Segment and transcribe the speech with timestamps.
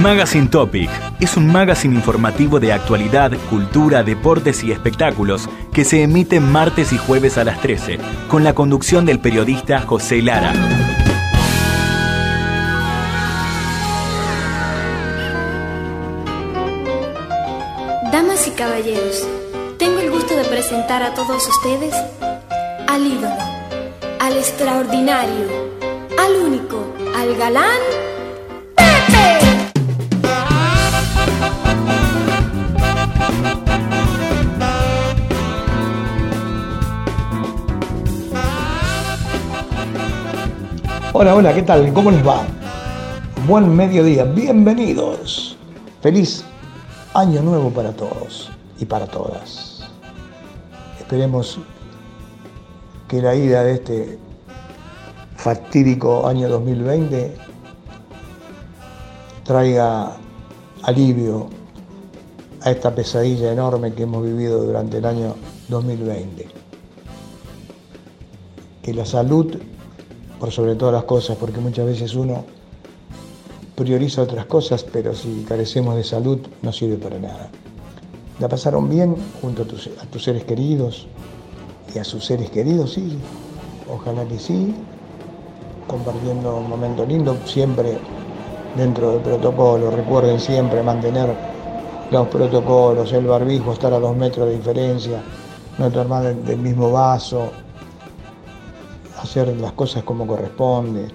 [0.00, 0.88] Magazine Topic
[1.18, 6.98] es un magazine informativo de actualidad, cultura, deportes y espectáculos que se emite martes y
[6.98, 10.52] jueves a las 13, con la conducción del periodista José Lara.
[18.12, 19.26] Damas y caballeros,
[19.78, 21.94] tengo el gusto de presentar a todos ustedes
[22.86, 23.36] al ídolo,
[24.20, 25.48] al extraordinario,
[26.16, 27.80] al único, al galán,
[28.76, 29.67] Pepe.
[41.20, 41.92] Hola, hola, ¿qué tal?
[41.92, 42.46] ¿Cómo les va?
[43.48, 45.56] Buen mediodía, bienvenidos.
[46.00, 46.44] Feliz
[47.12, 49.82] año nuevo para todos y para todas.
[51.00, 51.58] Esperemos
[53.08, 54.18] que la ida de este
[55.34, 57.36] fatídico año 2020
[59.42, 60.12] traiga
[60.82, 61.48] alivio
[62.62, 65.34] a esta pesadilla enorme que hemos vivido durante el año
[65.68, 66.48] 2020.
[68.82, 69.58] Que la salud,
[70.40, 72.44] por sobre todas las cosas, porque muchas veces uno
[73.74, 77.48] prioriza otras cosas, pero si carecemos de salud no sirve para nada.
[78.40, 81.06] ¿La pasaron bien junto a tus, seres queridos
[81.94, 82.94] y a sus seres queridos?
[82.94, 83.18] Sí,
[83.88, 84.74] ojalá que sí,
[85.86, 87.98] compartiendo un momento lindo, siempre
[88.76, 89.90] dentro del protocolo.
[89.90, 91.34] Recuerden siempre mantener
[92.10, 95.22] los protocolos, el barbijo, estar a dos metros de diferencia,
[95.78, 97.50] no tomar del mismo vaso,
[99.20, 101.08] hacer las cosas como corresponde,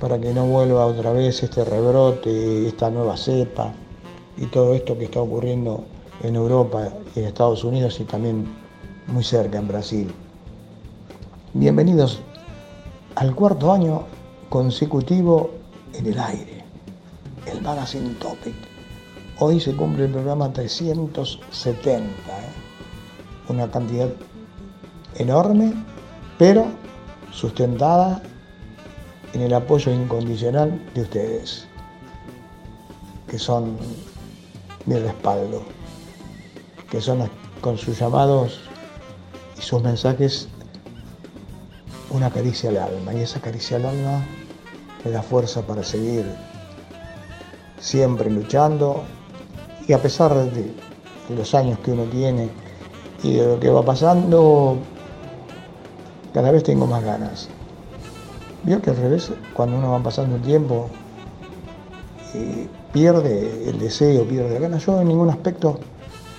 [0.00, 3.72] para que no vuelva otra vez este rebrote, esta nueva cepa
[4.36, 5.84] y todo esto que está ocurriendo
[6.22, 8.46] en Europa y en Estados Unidos y también
[9.06, 10.14] muy cerca en Brasil.
[11.52, 12.20] Bienvenidos
[13.14, 14.02] al cuarto año
[14.48, 15.50] consecutivo
[15.92, 16.53] en el aire,
[17.46, 18.54] el Magazine Topic.
[19.38, 22.12] Hoy se cumple el programa 370, ¿eh?
[23.48, 24.08] una cantidad
[25.16, 25.72] enorme,
[26.38, 26.66] pero
[27.32, 28.22] sustentada
[29.32, 31.66] en el apoyo incondicional de ustedes,
[33.28, 33.76] que son
[34.86, 35.62] mi respaldo,
[36.90, 37.28] que son
[37.60, 38.60] con sus llamados
[39.58, 40.48] y sus mensajes
[42.10, 43.12] una caricia al alma.
[43.12, 44.24] Y esa caricia al alma
[45.04, 46.24] me da fuerza para seguir
[47.84, 49.04] siempre luchando
[49.86, 50.72] y a pesar de
[51.28, 52.48] los años que uno tiene
[53.22, 54.78] y de lo que va pasando,
[56.32, 57.50] cada vez tengo más ganas.
[58.62, 60.88] Vio que al revés, cuando uno va pasando el tiempo,
[62.32, 64.78] eh, pierde el deseo, pierde la gana.
[64.78, 65.78] Yo en ningún aspecto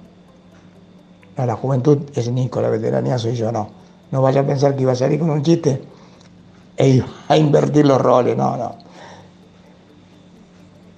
[1.37, 3.69] la juventud es Nico, la veteranía soy yo, no.
[4.11, 5.83] No vaya a pensar que iba a salir con un chiste
[6.79, 8.77] e iba a invertir los roles, no, no.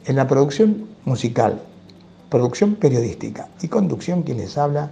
[0.05, 1.61] En la producción musical,
[2.31, 4.89] producción periodística y conducción, quien les habla,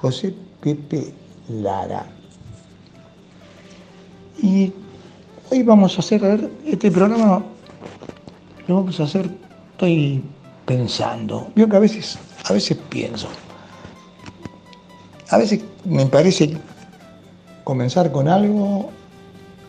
[0.00, 1.12] José Pepe
[1.50, 2.06] Lara.
[4.38, 4.72] Y
[5.50, 7.42] hoy vamos a hacer, este programa
[8.66, 9.30] lo vamos a hacer,
[9.72, 10.22] estoy
[10.64, 11.48] pensando.
[11.54, 13.28] Yo que a veces, a veces pienso.
[15.30, 16.56] A veces me parece
[17.64, 18.90] comenzar con algo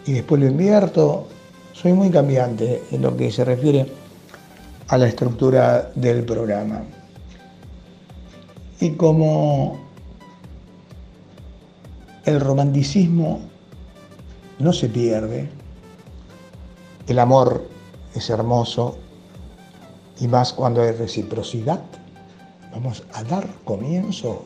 [0.06, 1.28] y después lo invierto.
[1.74, 3.92] Soy muy cambiante en lo que se refiere
[4.88, 6.82] a la estructura del programa.
[8.80, 9.80] Y como
[12.26, 13.42] el romanticismo
[14.60, 15.50] no se pierde,
[17.08, 17.77] el amor
[18.18, 18.98] es hermoso
[20.20, 21.82] y más cuando hay reciprocidad,
[22.72, 24.44] vamos a dar comienzo,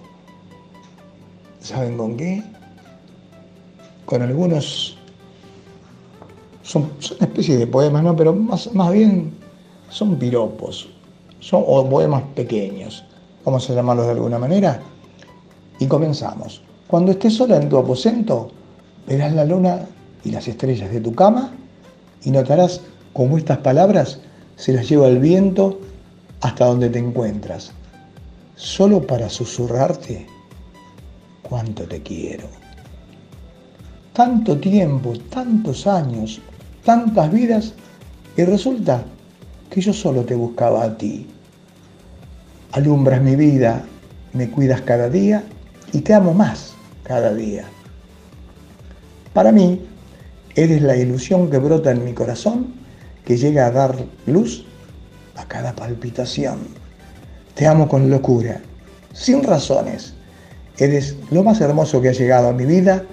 [1.60, 2.44] ¿saben con qué?
[4.06, 4.98] Con algunos,
[6.64, 8.16] son, son una especie de poemas, ¿no?
[8.16, 9.34] Pero más, más bien
[9.90, 10.90] son piropos,
[11.40, 13.04] son o poemas pequeños,
[13.46, 14.82] vamos a llamarlos de alguna manera.
[15.80, 16.62] Y comenzamos.
[16.88, 18.52] Cuando estés sola en tu aposento,
[19.08, 19.88] verás la luna
[20.24, 21.52] y las estrellas de tu cama
[22.24, 22.82] y notarás
[23.14, 24.20] cómo estas palabras
[24.56, 25.80] se las lleva el viento
[26.42, 27.72] hasta donde te encuentras,
[28.56, 30.26] solo para susurrarte
[31.42, 32.48] cuánto te quiero.
[34.14, 36.42] Tanto tiempo, tantos años,
[36.84, 37.74] tantas vidas,
[38.38, 39.04] y resulta
[39.70, 41.28] que yo solo te buscaba a ti.
[42.72, 43.84] Alumbras mi vida,
[44.34, 45.44] me cuidas cada día
[45.94, 46.74] y te amo más
[47.04, 47.66] cada día.
[49.34, 49.82] Para mí,
[50.56, 52.81] eres la ilusión que brota en mi corazón,
[53.26, 53.96] que llega a dar
[54.26, 54.66] luz
[55.36, 56.60] a cada palpitación.
[57.56, 58.62] Te amo con locura,
[59.14, 60.14] sin razones.
[60.78, 63.04] Eres lo más hermoso que ha llegado a mi vida,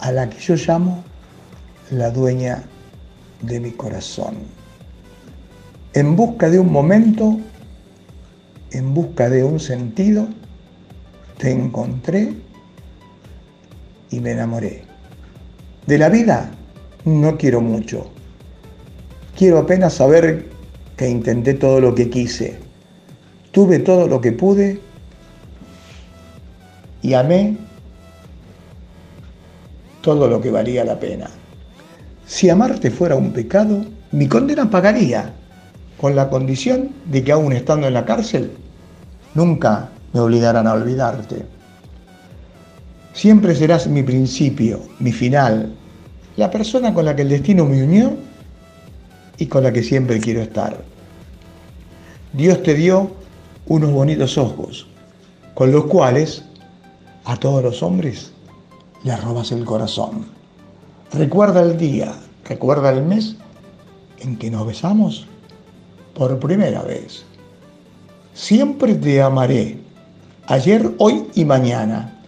[0.00, 1.04] a la que yo llamo
[1.90, 2.62] la dueña
[3.42, 4.60] de mi corazón
[5.94, 7.40] en busca de un momento,
[8.70, 10.28] en busca de un sentido,
[11.38, 12.34] te encontré
[14.10, 14.84] y me enamoré.
[15.86, 16.50] De la vida
[17.04, 18.10] no quiero mucho.
[19.40, 20.50] Quiero apenas saber
[20.98, 22.58] que intenté todo lo que quise.
[23.52, 24.78] Tuve todo lo que pude
[27.00, 27.56] y amé
[30.02, 31.30] todo lo que valía la pena.
[32.26, 33.82] Si amarte fuera un pecado,
[34.12, 35.32] mi condena pagaría
[35.98, 38.50] con la condición de que aún estando en la cárcel,
[39.34, 41.46] nunca me obligarán a olvidarte.
[43.14, 45.72] Siempre serás mi principio, mi final,
[46.36, 48.28] la persona con la que el destino me unió
[49.40, 50.80] y con la que siempre quiero estar.
[52.32, 53.10] Dios te dio
[53.66, 54.86] unos bonitos ojos,
[55.54, 56.44] con los cuales
[57.24, 58.32] a todos los hombres
[59.02, 60.26] le robas el corazón.
[61.12, 63.36] Recuerda el día, recuerda el mes
[64.18, 65.26] en que nos besamos
[66.14, 67.24] por primera vez.
[68.34, 69.78] Siempre te amaré,
[70.46, 72.22] ayer, hoy y mañana.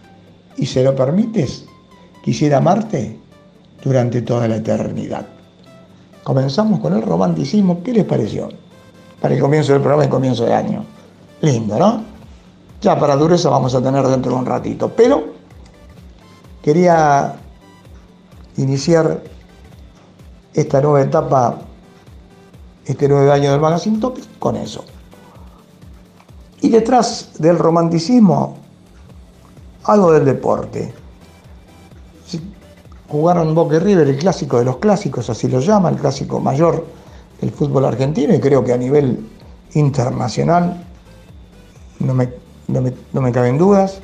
[0.57, 1.65] Y si lo permites,
[2.23, 3.17] quisiera amarte
[3.83, 5.32] durante toda la eternidad.
[6.23, 7.83] Comenzamos con el romanticismo.
[7.83, 8.49] ¿Qué les pareció?
[9.21, 10.85] Para el comienzo del programa y comienzo de año.
[11.41, 12.03] Lindo, ¿no?
[12.81, 14.91] Ya para dureza vamos a tener dentro de un ratito.
[14.95, 15.23] Pero
[16.61, 17.35] quería
[18.57, 19.21] iniciar
[20.53, 21.57] esta nueva etapa
[22.85, 24.83] este nueve año del Magazine Topic con eso.
[26.61, 28.57] Y detrás del romanticismo,
[29.85, 30.93] algo del deporte.
[33.13, 36.83] Jugaron Boca y River, el clásico de los clásicos, así lo llama, el clásico mayor
[37.39, 39.29] del fútbol argentino, y creo que a nivel
[39.75, 40.83] internacional
[41.99, 42.33] no me,
[42.67, 44.01] no me, no me caben dudas.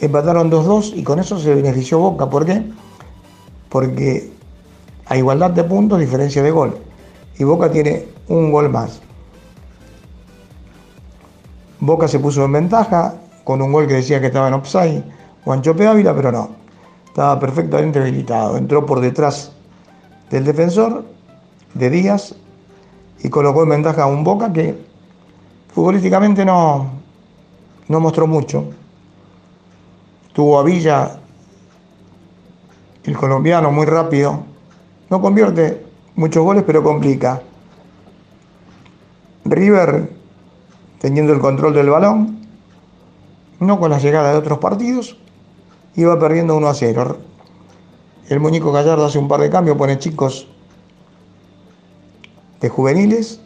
[0.00, 2.30] Empataron 2-2 y con eso se benefició Boca.
[2.30, 2.64] ¿Por qué?
[3.68, 4.32] Porque
[5.04, 6.78] a igualdad de puntos, diferencia de gol.
[7.38, 9.02] Y Boca tiene un gol más.
[11.80, 15.04] Boca se puso en ventaja con un gol que decía que estaba en offside,
[15.44, 16.67] Juancho Ávila, pero no.
[17.18, 18.56] Estaba perfectamente habilitado.
[18.56, 19.50] Entró por detrás
[20.30, 21.04] del defensor
[21.74, 22.36] de Díaz
[23.24, 24.78] y colocó en ventaja a un Boca que
[25.74, 26.92] futbolísticamente no,
[27.88, 28.66] no mostró mucho.
[30.32, 31.18] Tuvo a Villa,
[33.02, 34.44] el colombiano, muy rápido.
[35.10, 35.84] No convierte
[36.14, 37.42] muchos goles, pero complica.
[39.44, 40.08] River,
[41.00, 42.46] teniendo el control del balón,
[43.58, 45.16] no con la llegada de otros partidos,
[45.98, 47.16] iba perdiendo 1 a 0.
[48.28, 50.46] El muñeco Gallardo hace un par de cambios, pone chicos
[52.60, 53.40] de juveniles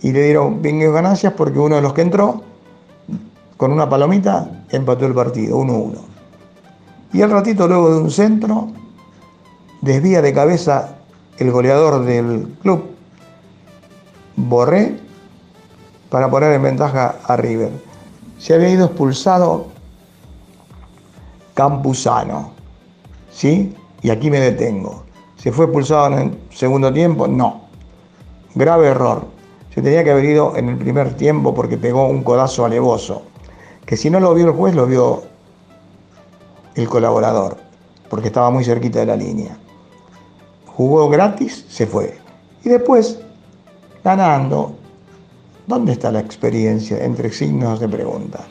[0.00, 2.42] y le dieron bien ganancias porque uno de los que entró
[3.58, 5.98] con una palomita empató el partido, 1-1.
[7.12, 8.68] Y al ratito, luego de un centro,
[9.82, 10.96] desvía de cabeza
[11.36, 12.84] el goleador del club,
[14.36, 14.98] Borré,
[16.08, 17.72] para poner en ventaja a River.
[18.38, 19.79] Se había ido expulsado
[21.60, 22.52] Campuzano,
[23.30, 23.76] ¿sí?
[24.00, 25.02] Y aquí me detengo.
[25.36, 27.28] ¿Se fue expulsado en el segundo tiempo?
[27.28, 27.64] No.
[28.54, 29.26] Grave error.
[29.74, 33.24] Se tenía que haber ido en el primer tiempo porque pegó un codazo alevoso.
[33.84, 35.24] Que si no lo vio el juez, lo vio
[36.76, 37.58] el colaborador,
[38.08, 39.58] porque estaba muy cerquita de la línea.
[40.64, 42.16] Jugó gratis, se fue.
[42.64, 43.20] Y después,
[44.02, 44.72] ganando,
[45.66, 47.04] ¿dónde está la experiencia?
[47.04, 48.46] Entre signos de pregunta.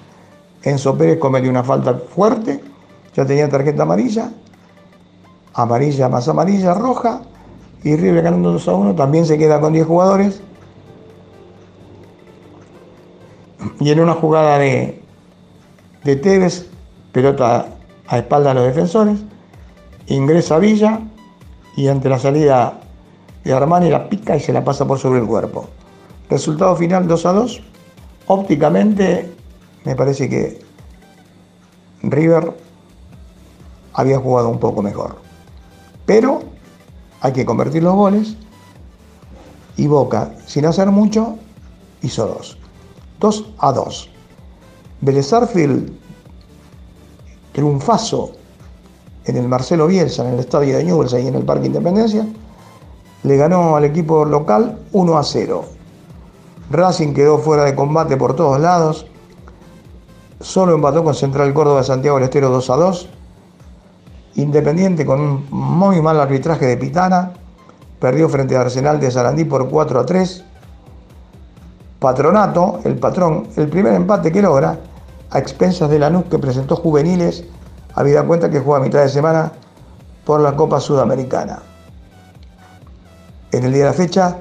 [0.61, 2.68] Enzo Pérez cometió una falta fuerte,
[3.15, 4.31] ya tenía tarjeta amarilla,
[5.53, 7.21] amarilla más amarilla, roja,
[7.83, 10.41] y River ganando 2 a 1, también se queda con 10 jugadores.
[13.79, 15.01] Y en una jugada de,
[16.03, 16.67] de Tevez,
[17.11, 17.67] pelota
[18.07, 19.19] a espalda de los defensores,
[20.07, 20.99] ingresa Villa
[21.75, 22.79] y ante la salida
[23.43, 25.69] de Armani la pica y se la pasa por sobre el cuerpo.
[26.29, 27.61] Resultado final 2 a 2.
[28.27, 29.31] Ópticamente
[29.85, 30.59] me parece que
[32.03, 32.53] River
[33.93, 35.17] había jugado un poco mejor.
[36.05, 36.41] Pero
[37.22, 38.36] hay que convertir los goles
[39.77, 41.38] y Boca, sin hacer mucho,
[42.01, 42.58] hizo dos.
[43.19, 44.10] 2 a 2.
[45.01, 45.34] Vélez
[47.51, 48.31] triunfazo
[49.25, 52.25] en el Marcelo Bielsa, en el estadio de Newell's y en el Parque Independencia,
[53.24, 55.65] le ganó al equipo local 1 a 0.
[56.72, 59.05] Racing quedó fuera de combate por todos lados,
[60.39, 63.10] solo empató con Central Córdoba de Santiago del Estero 2 a 2
[64.36, 67.33] Independiente con un muy mal arbitraje de Pitana,
[68.00, 70.43] perdió frente a Arsenal de Sarandí por 4 a 3.
[72.00, 74.79] Patronato, el patrón, el primer empate que logra,
[75.31, 77.43] a expensas de Lanús que presentó juveniles,
[77.93, 79.51] habida cuenta que juega a mitad de semana
[80.25, 81.59] por la Copa Sudamericana.
[83.51, 84.38] En el día de la fecha,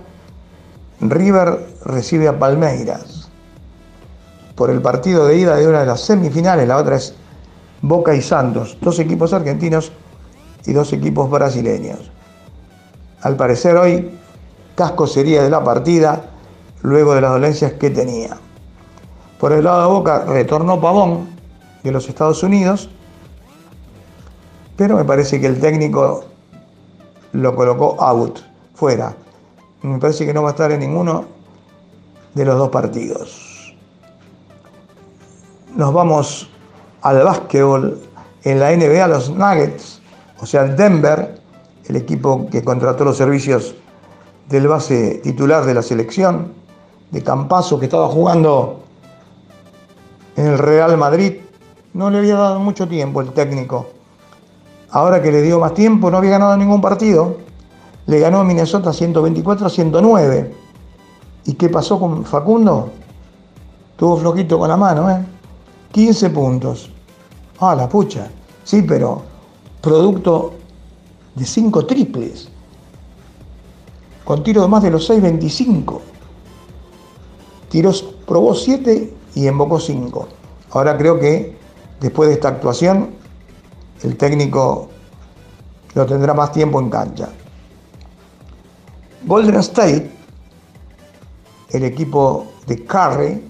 [1.01, 3.29] River recibe a Palmeiras
[4.55, 7.15] por el partido de ida de una de las semifinales, la otra es
[7.83, 9.93] Boca y Santos, dos equipos argentinos
[10.67, 12.11] y dos equipos brasileños.
[13.23, 14.11] Al parecer hoy
[14.75, 16.25] Casco sería de la partida
[16.83, 18.37] luego de las dolencias que tenía.
[19.39, 21.29] Por el lado de Boca retornó Pavón
[21.83, 22.91] de los Estados Unidos,
[24.77, 26.25] pero me parece que el técnico
[27.33, 28.41] lo colocó out,
[28.75, 29.15] fuera.
[29.83, 31.27] Me parece que no va a estar en ninguno
[32.35, 33.75] de los dos partidos.
[35.75, 36.49] Nos vamos
[37.03, 37.99] al básquetbol
[38.45, 40.01] en la NBA, los Nuggets,
[40.41, 41.41] o sea, el Denver,
[41.87, 43.75] el equipo que contrató los servicios
[44.49, 46.53] del base titular de la selección,
[47.11, 48.81] de Campaso, que estaba jugando
[50.37, 51.39] en el Real Madrid,
[51.95, 53.87] no le había dado mucho tiempo el técnico.
[54.91, 57.39] Ahora que le dio más tiempo, no había ganado ningún partido.
[58.07, 60.55] Le ganó a Minnesota 124 a 109.
[61.45, 62.91] ¿Y qué pasó con Facundo?
[63.97, 65.19] Tuvo flojito con la mano, ¿eh?
[65.93, 66.91] 15 puntos.
[67.61, 68.31] Ah, la pucha.
[68.65, 69.23] Sí, pero
[69.81, 70.55] producto
[71.35, 72.49] de 5 triples.
[74.25, 76.01] Con tiro de más de los 6.25.
[77.71, 80.29] Tiros, probó 7 y embocó 5.
[80.71, 81.57] Ahora creo que
[82.01, 83.11] después de esta actuación,
[84.03, 84.89] el técnico
[85.95, 87.31] lo tendrá más tiempo en cancha.
[89.25, 90.11] Golden State,
[91.71, 93.48] el equipo de Curry,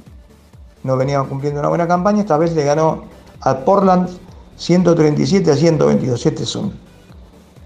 [0.88, 3.02] no venía cumpliendo una buena campaña, esta vez le ganó
[3.42, 4.08] a Portland
[4.56, 6.24] 137 a 122.
[6.24, 6.72] Este es un,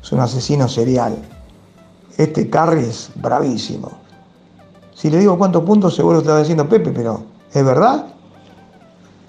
[0.02, 1.16] es un asesino serial.
[2.16, 3.92] Este Curry es bravísimo.
[4.92, 8.06] Si le digo cuántos puntos, seguro está diciendo Pepe, pero ¿es verdad?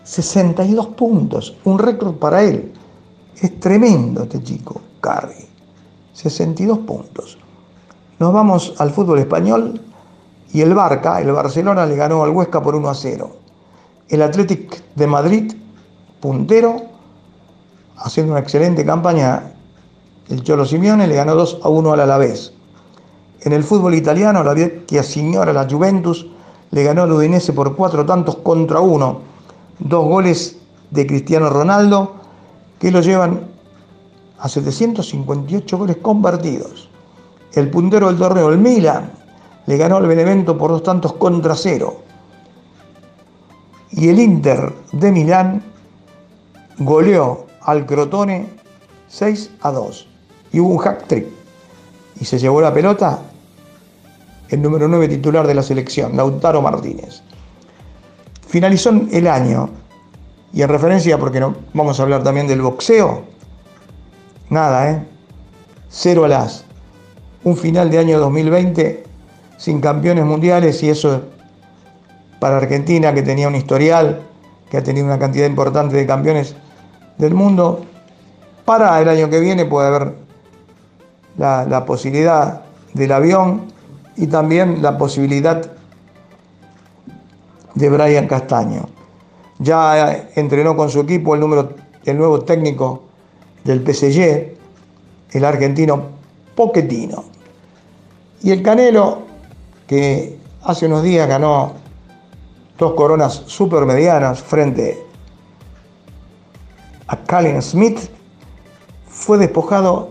[0.03, 2.73] 62 puntos, un récord para él.
[3.39, 5.45] Es tremendo este chico, Curry.
[6.13, 7.38] 62 puntos.
[8.17, 9.79] Nos vamos al fútbol español
[10.51, 13.42] y el Barca, el Barcelona le ganó al Huesca por 1 a 0
[14.10, 15.53] el Athletic de Madrid,
[16.19, 16.81] puntero,
[17.98, 19.53] haciendo una excelente campaña,
[20.29, 22.53] el Cholo Simeone le ganó 2 a 1 al Alavés.
[23.41, 26.27] En el fútbol italiano, la vecchia signora, la Juventus,
[26.72, 29.19] le ganó al Udinese por cuatro tantos contra uno.
[29.79, 30.57] Dos goles
[30.91, 32.15] de Cristiano Ronaldo
[32.79, 33.41] que lo llevan
[34.39, 36.89] a 758 goles convertidos.
[37.53, 39.12] El puntero del torneo, el Milan,
[39.65, 41.98] le ganó al Benevento por dos tantos contra cero.
[43.95, 45.62] Y el Inter de Milán
[46.79, 48.47] goleó al Crotone
[49.07, 50.07] 6 a 2.
[50.51, 51.27] Y hubo un hack trick.
[52.19, 53.19] Y se llevó la pelota
[54.50, 57.21] el número 9 titular de la selección, Lautaro Martínez.
[58.47, 59.69] Finalizó el año,
[60.53, 63.23] y en referencia, porque no, vamos a hablar también del boxeo,
[64.50, 65.03] nada, ¿eh?
[65.89, 66.65] Cero alas.
[67.43, 69.03] Un final de año 2020
[69.57, 71.23] sin campeones mundiales y eso
[72.43, 74.21] para Argentina, que tenía un historial,
[74.69, 76.57] que ha tenido una cantidad importante de campeones
[77.17, 77.85] del mundo,
[78.65, 80.13] para el año que viene puede haber
[81.38, 83.71] la, posibilidad del avión
[84.17, 85.71] y también la posibilidad
[87.75, 88.89] de Brian Castaño.
[89.59, 91.69] Ya entrenó con su equipo el, número,
[92.03, 93.03] el nuevo técnico
[93.63, 94.57] del PSG,
[95.31, 96.07] el argentino
[96.55, 97.23] Poquetino.
[98.41, 99.19] Y el Canelo,
[99.88, 101.82] que hace unos días ganó
[102.83, 105.01] dos coronas supermedianas frente
[107.07, 107.99] a Callum Smith,
[109.07, 110.09] fue despojado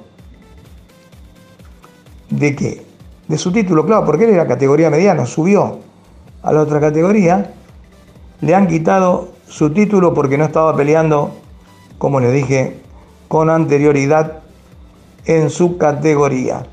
[2.31, 2.87] de qué?
[3.29, 5.81] De su título, claro, porque él era categoría mediana, subió
[6.43, 7.53] a la otra categoría,
[8.41, 11.31] le han quitado su título porque no estaba peleando,
[11.99, 12.81] como les dije,
[13.29, 14.41] con anterioridad
[15.27, 16.67] en su categoría.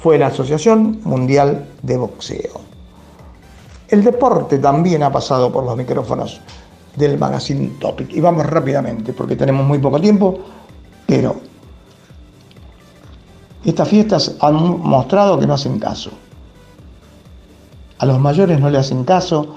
[0.00, 2.59] Fue la Asociación Mundial de Boxeo.
[3.90, 6.40] El deporte también ha pasado por los micrófonos
[6.96, 8.12] del Magazine Topic.
[8.12, 10.38] Y vamos rápidamente porque tenemos muy poco tiempo,
[11.06, 11.36] pero
[13.64, 16.10] estas fiestas han mostrado que no hacen caso.
[17.98, 19.56] A los mayores no le hacen caso,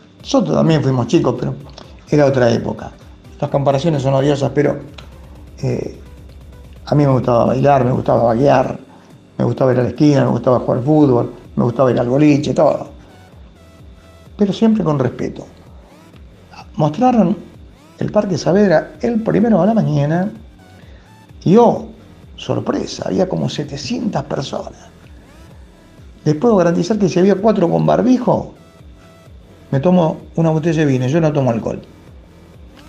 [0.21, 1.55] Nosotros también fuimos chicos, pero
[2.09, 2.91] era otra época.
[3.39, 4.79] Las comparaciones son odiosas, pero
[5.63, 5.99] eh,
[6.85, 8.79] a mí me gustaba bailar, me gustaba bailar,
[9.37, 12.53] me gustaba ir a la esquina, me gustaba jugar fútbol, me gustaba ir al boliche,
[12.53, 12.89] todo.
[14.37, 15.45] Pero siempre con respeto.
[16.75, 17.35] Mostraron
[17.99, 20.31] el Parque Saavedra el primero de la mañana
[21.43, 21.87] y oh,
[22.35, 24.89] sorpresa, había como 700 personas.
[26.23, 28.53] Les puedo garantizar que si había cuatro con barbijo,
[29.71, 31.81] me tomo una botella de vino, yo no tomo alcohol.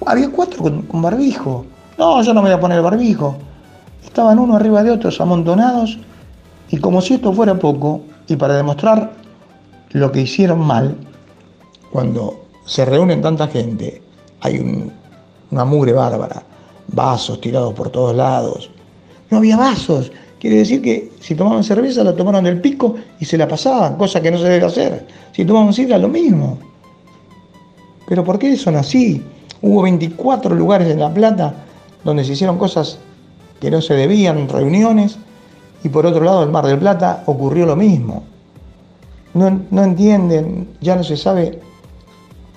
[0.05, 1.65] Había cuatro con, barbijo.
[1.97, 3.37] No, yo no me voy a poner barbijo.
[4.05, 5.99] Estaban uno arriba de otros amontonados
[6.71, 9.13] y como si esto fuera poco, y para demostrar
[9.91, 10.97] lo que hicieron mal,
[11.93, 14.03] cuando se reúnen tanta gente,
[14.41, 14.91] hay
[15.51, 16.43] una mugre bárbara,
[16.89, 18.71] vasos tirados por todos lados.
[19.31, 23.37] No había vasos, quiere decir que si tomaban cerveza la tomaron del pico y se
[23.37, 25.07] la pasaban, cosa que no se debe hacer.
[25.33, 26.59] Si tomaban sidra, lo mismo.
[28.13, 29.23] Pero ¿por qué son así?
[29.63, 31.55] Hubo 24 lugares en La Plata
[32.05, 32.99] donde se hicieron cosas
[33.59, 35.17] que no se debían, reuniones,
[35.83, 38.23] y por otro lado, en Mar del Plata ocurrió lo mismo.
[39.33, 41.59] No, no entienden, ya no se sabe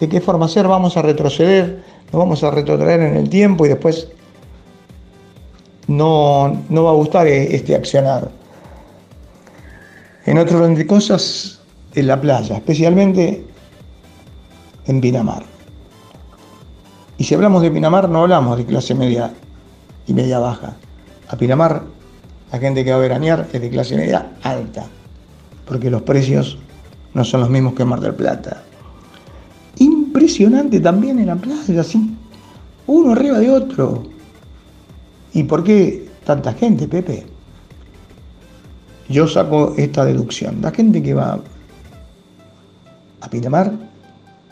[0.02, 3.70] de qué forma ser, vamos a retroceder, nos vamos a retroceder en el tiempo y
[3.70, 4.10] después
[5.88, 8.30] no, no va a gustar e, este accionar.
[10.26, 11.62] En otro orden de cosas,
[11.94, 13.55] en la playa, especialmente
[14.86, 15.44] en Pinamar.
[17.18, 19.34] Y si hablamos de Pinamar, no hablamos de clase media
[20.08, 20.76] y media baja.
[21.30, 21.84] A Pinamar,
[22.52, 24.86] la gente que va a veranear es de clase media alta,
[25.66, 26.58] porque los precios
[27.14, 28.64] no son los mismos que en Mar del Plata.
[29.78, 32.16] impresionante también en la playa, así,
[32.88, 34.04] uno arriba de otro.
[35.34, 37.26] ¿Y por qué tanta gente, Pepe?
[39.10, 40.62] Yo saco esta deducción.
[40.62, 41.40] La gente que va
[43.22, 43.74] a Pinamar,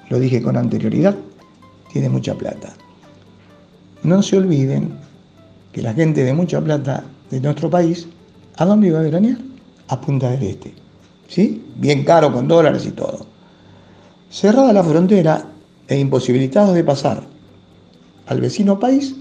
[0.10, 1.16] lo dije con anterioridad,
[1.92, 2.74] tiene mucha plata.
[4.04, 4.94] No se olviden
[5.72, 8.08] que la gente de mucha plata de nuestro país,
[8.58, 9.38] ¿a dónde iba a veranear?
[9.88, 10.74] A Punta del Este.
[11.28, 11.66] ¿Sí?
[11.76, 13.26] Bien caro con dólares y todo.
[14.30, 15.46] Cerrada la frontera
[15.88, 17.24] e imposibilitados de pasar
[18.28, 19.16] al vecino país,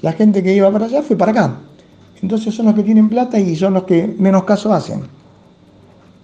[0.00, 1.56] la gente que iba para allá fue para acá.
[2.20, 5.02] Entonces son los que tienen plata y son los que menos caso hacen.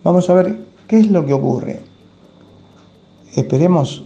[0.04, 1.80] Vamos a ver qué es lo que ocurre.
[3.34, 4.04] Esperemos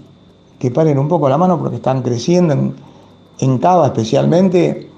[0.58, 2.74] que paren un poco la mano porque están creciendo en,
[3.38, 4.88] en Cava especialmente.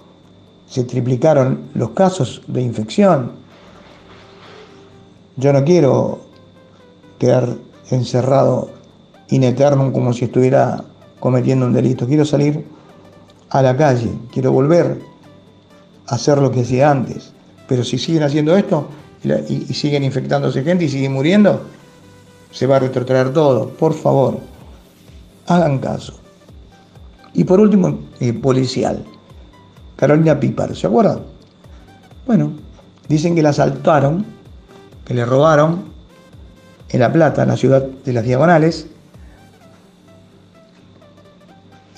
[0.66, 3.32] Se triplicaron los casos de infección.
[5.36, 6.20] Yo no quiero
[7.18, 7.56] quedar
[7.90, 8.70] encerrado
[9.28, 10.84] in eternum como si estuviera
[11.20, 12.06] cometiendo un delito.
[12.06, 12.64] Quiero salir
[13.50, 15.00] a la calle, quiero volver
[16.06, 17.32] a hacer lo que hacía antes.
[17.68, 18.86] Pero si siguen haciendo esto
[19.22, 19.32] y,
[19.70, 21.62] y siguen infectándose gente y siguen muriendo,
[22.54, 23.68] se va a retrotraer todo.
[23.68, 24.38] Por favor,
[25.48, 26.14] hagan caso.
[27.34, 29.04] Y por último, eh, policial.
[29.96, 31.20] Carolina Pipar, ¿se acuerdan?
[32.26, 32.52] Bueno,
[33.08, 34.24] dicen que la asaltaron,
[35.04, 35.84] que le robaron
[36.90, 38.86] en La Plata, en la ciudad de las Diagonales.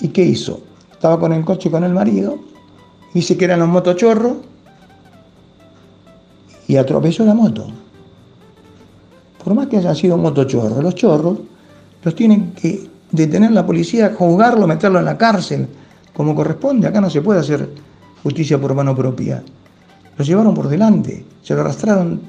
[0.00, 0.60] ¿Y qué hizo?
[0.90, 2.38] Estaba con el coche con el marido,
[3.12, 4.38] dice que eran los motochorros
[6.66, 7.66] y atropelló la moto.
[9.46, 11.38] Por más que hayan sido motochorros, los chorros
[12.02, 15.68] los tienen que detener la policía, juzgarlo, meterlo en la cárcel,
[16.16, 16.88] como corresponde.
[16.88, 17.68] Acá no se puede hacer
[18.24, 19.44] justicia por mano propia.
[20.18, 22.22] Lo llevaron por delante, se lo arrastraron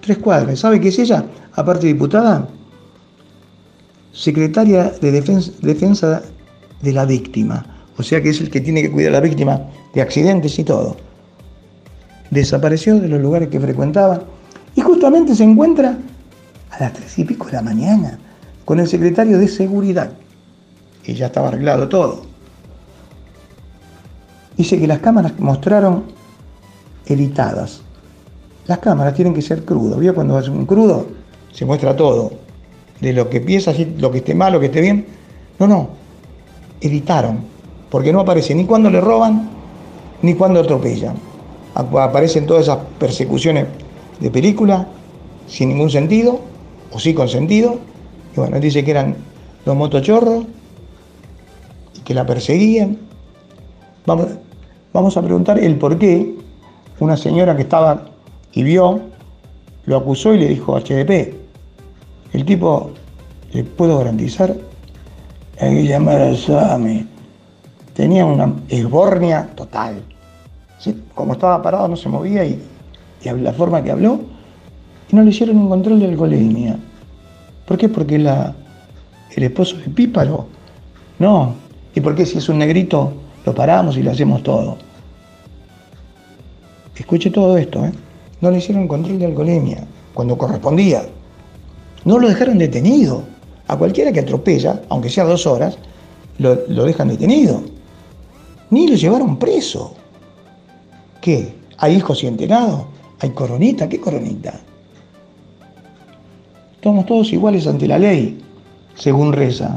[0.00, 0.58] tres cuadras.
[0.58, 1.24] ¿Sabe qué es ella?
[1.54, 2.48] Aparte diputada,
[4.12, 6.22] secretaria de defensa, defensa
[6.82, 7.64] de la víctima.
[7.96, 9.60] O sea que es el que tiene que cuidar a la víctima
[9.94, 10.96] de accidentes y todo.
[12.32, 14.20] Desapareció de los lugares que frecuentaba
[14.74, 15.96] y justamente se encuentra
[16.76, 18.18] a las tres y pico de la mañana
[18.64, 20.12] con el secretario de seguridad.
[21.04, 22.22] Y ya estaba arreglado todo.
[24.56, 26.04] Dice que las cámaras mostraron
[27.06, 27.80] editadas.
[28.66, 29.98] Las cámaras tienen que ser crudas.
[29.98, 31.06] ¿Vio cuando es un crudo?
[31.52, 32.32] Se muestra todo.
[33.00, 35.06] De lo que piensa, lo que esté mal, lo que esté bien.
[35.58, 35.90] No, no.
[36.80, 37.40] Editaron.
[37.90, 39.48] Porque no aparece ni cuando le roban,
[40.22, 41.14] ni cuando atropellan.
[41.74, 43.66] Aparecen todas esas persecuciones
[44.18, 44.88] de película,
[45.46, 46.40] sin ningún sentido,
[46.96, 47.78] o sí con sentido,
[48.34, 49.16] y bueno, dice que eran
[49.66, 50.46] los motochorros
[51.94, 52.96] y que la perseguían.
[54.06, 54.28] Vamos,
[54.94, 56.34] vamos a preguntar el por qué
[56.98, 58.06] una señora que estaba
[58.54, 59.00] y vio,
[59.84, 61.34] lo acusó y le dijo HDP.
[62.32, 62.92] El tipo,
[63.52, 64.56] le puedo garantizar,
[65.60, 66.78] hay que llamar a.
[67.92, 70.02] Tenía una esbornia total.
[71.14, 72.58] Como estaba parado no se movía y,
[73.22, 74.20] y la forma que habló,
[75.10, 76.78] y no le hicieron un control de alcoholemia.
[77.66, 77.88] ¿Por qué?
[77.88, 80.46] Porque el esposo de Píparo.
[81.18, 81.54] No.
[81.94, 83.12] ¿Y por qué si es un negrito
[83.44, 84.76] lo paramos y le hacemos todo?
[86.94, 87.92] Escuche todo esto, ¿eh?
[88.40, 91.02] No le hicieron control de alcoholemia cuando correspondía.
[92.04, 93.22] No lo dejaron detenido.
[93.68, 95.76] A cualquiera que atropella, aunque sea dos horas,
[96.38, 97.62] lo, lo dejan detenido.
[98.70, 99.94] Ni lo llevaron preso.
[101.20, 101.52] ¿Qué?
[101.78, 102.82] ¿Hay hijos y enterados?
[103.20, 103.88] ¿Hay coronita?
[103.88, 104.60] ¿Qué coronita?
[106.86, 108.38] Somos todos iguales ante la ley,
[108.94, 109.76] según reza.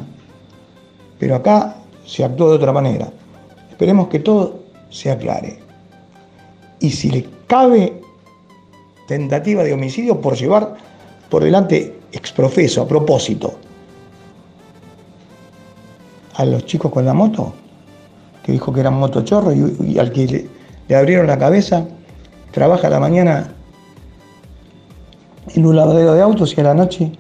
[1.17, 3.11] Pero acá se actuó de otra manera.
[3.71, 4.59] Esperemos que todo
[4.91, 5.57] se aclare.
[6.79, 7.99] Y si le cabe
[9.07, 10.75] tentativa de homicidio por llevar
[11.31, 13.55] por delante exprofeso, a propósito,
[16.35, 17.53] a los chicos con la moto,
[18.43, 20.47] que dijo que eran motochorros y, y al que
[20.87, 21.87] le, abrieron la cabeza,
[22.51, 23.55] trabaja la mañana
[25.55, 27.11] en un lavadero de autos y a la noche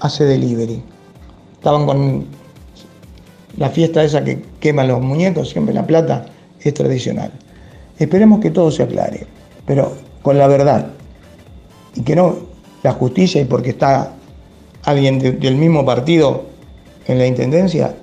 [0.00, 0.82] hace delivery.
[1.54, 2.26] Estaban con
[3.56, 6.26] la fiesta esa que queman los muñecos, siempre la plata,
[6.60, 7.30] es tradicional.
[7.98, 9.26] Esperemos que todo se aclare,
[9.66, 10.88] pero con la verdad.
[11.94, 12.36] Y que no
[12.82, 14.12] la justicia y porque está
[14.84, 16.44] alguien de, del mismo partido
[17.06, 17.94] en la intendencia,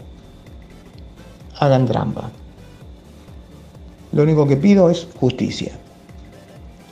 [1.59, 2.31] hagan trampa.
[4.11, 5.73] Lo único que pido es justicia.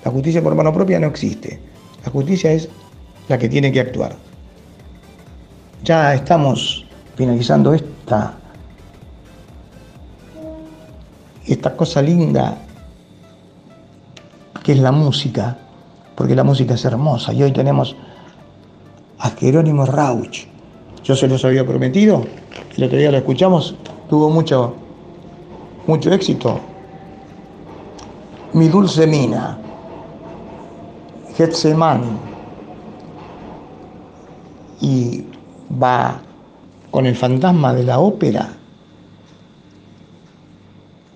[0.03, 1.59] La justicia por mano propia no existe.
[2.07, 2.69] La justicia es
[3.27, 4.15] la que tiene que actuar.
[5.83, 6.85] Ya estamos
[7.17, 8.33] finalizando esta,
[11.45, 12.59] esta cosa linda
[14.63, 15.57] que es la música,
[16.15, 17.93] porque la música es hermosa y hoy tenemos
[19.19, 20.47] a Jerónimo Rauch.
[21.03, 22.25] Yo se los había prometido,
[22.77, 23.75] el otro día lo escuchamos,
[24.09, 24.75] tuvo mucho,
[25.85, 26.57] mucho éxito.
[28.53, 29.66] Mi dulce mina.
[31.37, 32.17] Getsemani
[34.81, 35.23] y
[35.79, 36.19] va
[36.89, 38.53] con el fantasma de la ópera,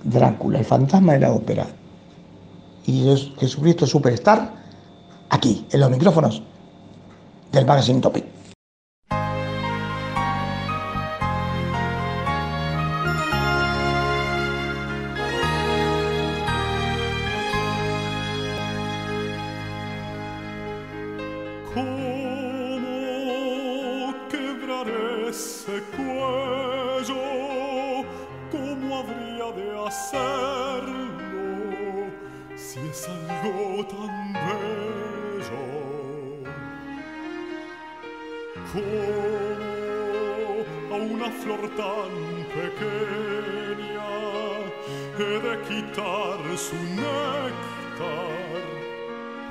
[0.04, 1.66] Drácula, el fantasma de la ópera,
[2.86, 4.54] y Jesucristo Superstar,
[5.30, 6.44] aquí, en los micrófonos
[7.52, 8.26] del Magazine Topic.
[41.78, 42.14] tan
[42.56, 44.12] pequeña,
[45.18, 48.42] he de quitar su néctar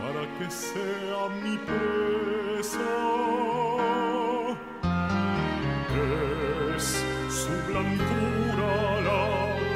[0.00, 2.92] para que sea mi presa.
[6.76, 6.87] Es
[7.28, 8.74] su blandura
[9.06, 9.24] la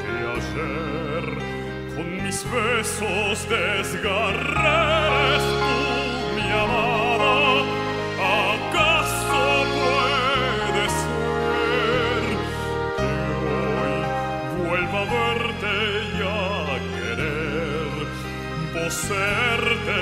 [0.01, 1.25] que ayer
[1.95, 5.04] con mis besos desgarré.
[19.07, 20.01] serte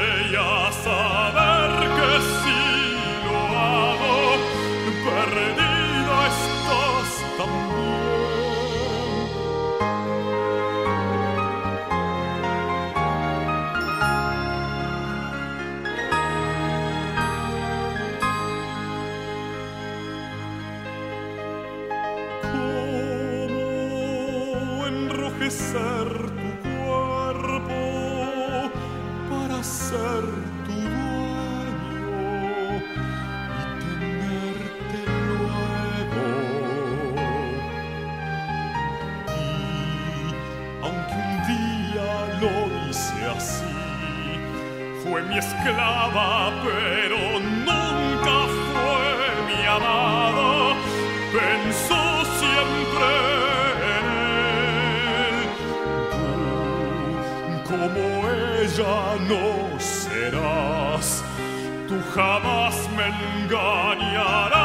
[62.96, 64.63] men gagnerà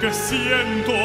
[0.00, 0.99] que siento.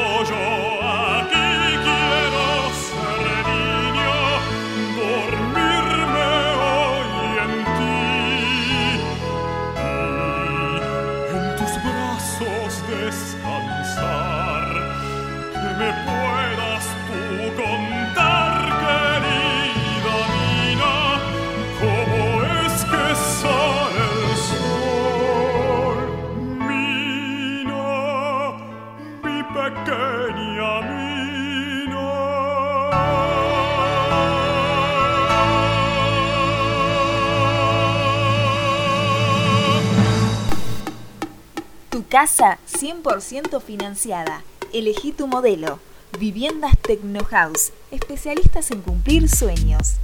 [42.15, 44.41] Casa 100% financiada.
[44.71, 45.79] Elegí tu modelo.
[46.17, 49.95] Viviendas Tecnohouse, especialistas en cumplir sueños.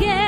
[0.00, 0.27] again.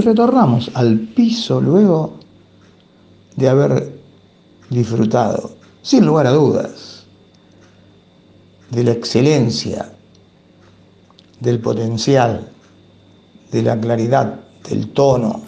[0.00, 2.14] Y retornamos al piso luego
[3.36, 4.00] de haber
[4.70, 5.50] disfrutado,
[5.82, 7.04] sin lugar a dudas,
[8.70, 9.92] de la excelencia,
[11.40, 12.48] del potencial,
[13.52, 14.40] de la claridad,
[14.70, 15.42] del tono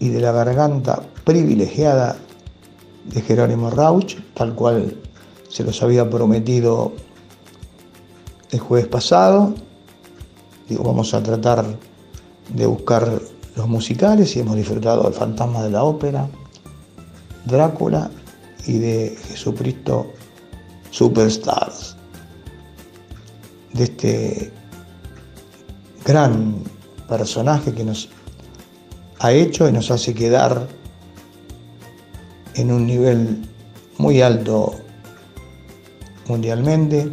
[0.00, 2.16] y de la garganta privilegiada
[3.04, 4.96] de Jerónimo Rauch, tal cual
[5.48, 6.94] se los había prometido
[8.50, 9.54] el jueves pasado.
[10.68, 11.64] Digo, vamos a tratar
[12.54, 13.20] de buscar
[13.56, 16.28] los musicales y hemos disfrutado del Fantasma de la Ópera,
[17.44, 18.10] Drácula
[18.66, 20.12] y de Jesucristo
[20.90, 21.96] Superstars.
[23.72, 24.52] De este
[26.04, 26.62] gran
[27.08, 28.08] personaje que nos
[29.18, 30.68] ha hecho y nos hace quedar
[32.54, 33.42] en un nivel
[33.98, 34.74] muy alto
[36.26, 37.10] mundialmente,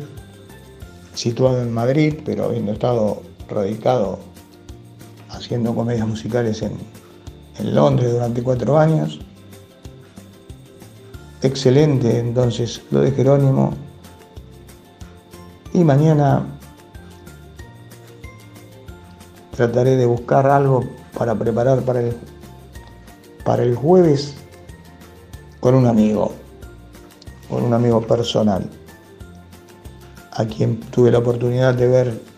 [1.14, 3.22] situado en Madrid, pero habiendo estado
[3.52, 4.20] radicado
[5.30, 6.74] haciendo comedias musicales en,
[7.60, 9.20] en Londres durante cuatro años.
[11.42, 13.74] Excelente entonces lo de Jerónimo.
[15.74, 16.46] Y mañana
[19.56, 20.84] trataré de buscar algo
[21.18, 22.16] para preparar para el,
[23.44, 24.36] para el jueves
[25.60, 26.34] con un amigo,
[27.50, 28.70] con un amigo personal,
[30.32, 32.31] a quien tuve la oportunidad de ver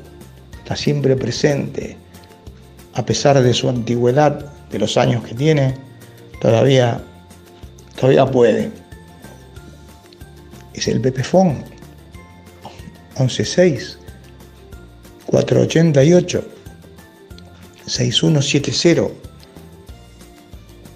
[0.59, 1.97] está siempre presente.
[2.95, 5.75] A pesar de su antigüedad, de los años que tiene,
[6.41, 7.01] todavía,
[7.95, 8.71] todavía puede.
[10.73, 11.63] Es el Pepefón
[13.15, 13.99] 116
[15.27, 16.43] 488
[17.85, 19.23] 6170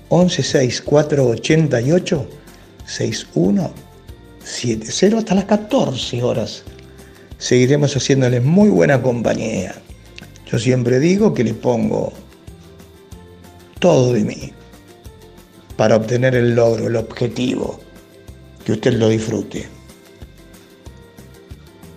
[0.09, 2.27] 116 488
[2.85, 6.63] 6170 hasta las 14 horas.
[7.37, 9.75] Seguiremos haciéndoles muy buena compañía.
[10.51, 12.13] Yo siempre digo que le pongo
[13.79, 14.53] todo de mí
[15.75, 17.79] para obtener el logro, el objetivo,
[18.65, 19.67] que usted lo disfrute.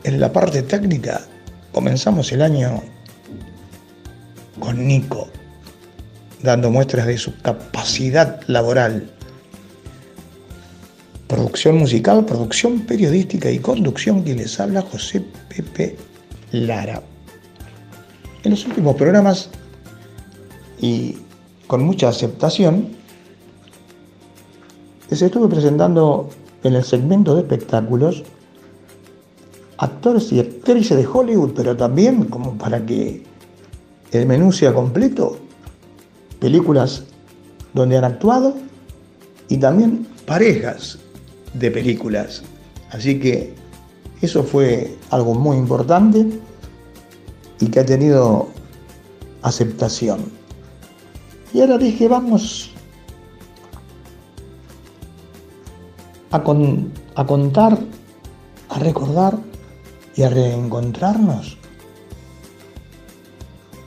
[0.05, 1.22] En la parte técnica
[1.72, 2.82] comenzamos el año
[4.59, 5.28] con Nico,
[6.43, 9.11] dando muestras de su capacidad laboral.
[11.31, 15.97] Producción musical, producción periodística y conducción que les habla José Pepe
[16.51, 17.05] Lara.
[18.43, 19.49] En los últimos programas
[20.81, 21.18] y
[21.68, 22.89] con mucha aceptación,
[25.09, 26.31] les estuve presentando
[26.64, 28.24] en el segmento de espectáculos
[29.78, 33.22] actores y actrices de Hollywood, pero también como para que
[34.11, 35.39] el menú sea completo,
[36.41, 37.05] películas
[37.72, 38.57] donde han actuado
[39.49, 40.99] y también parejas
[41.55, 42.42] de películas.
[42.90, 43.55] Así que
[44.22, 46.26] eso fue algo muy importante
[47.61, 48.48] y que ha tenido
[49.42, 50.20] aceptación.
[51.53, 52.70] Y ahora dije, vamos
[56.30, 57.78] a, con- a contar,
[58.68, 59.38] a recordar
[60.14, 61.57] y a reencontrarnos.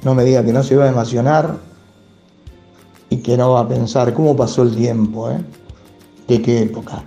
[0.03, 1.57] No me diga que no se va a emocionar
[3.09, 5.39] y que no va a pensar cómo pasó el tiempo, ¿eh?
[6.27, 7.03] ¿De qué época?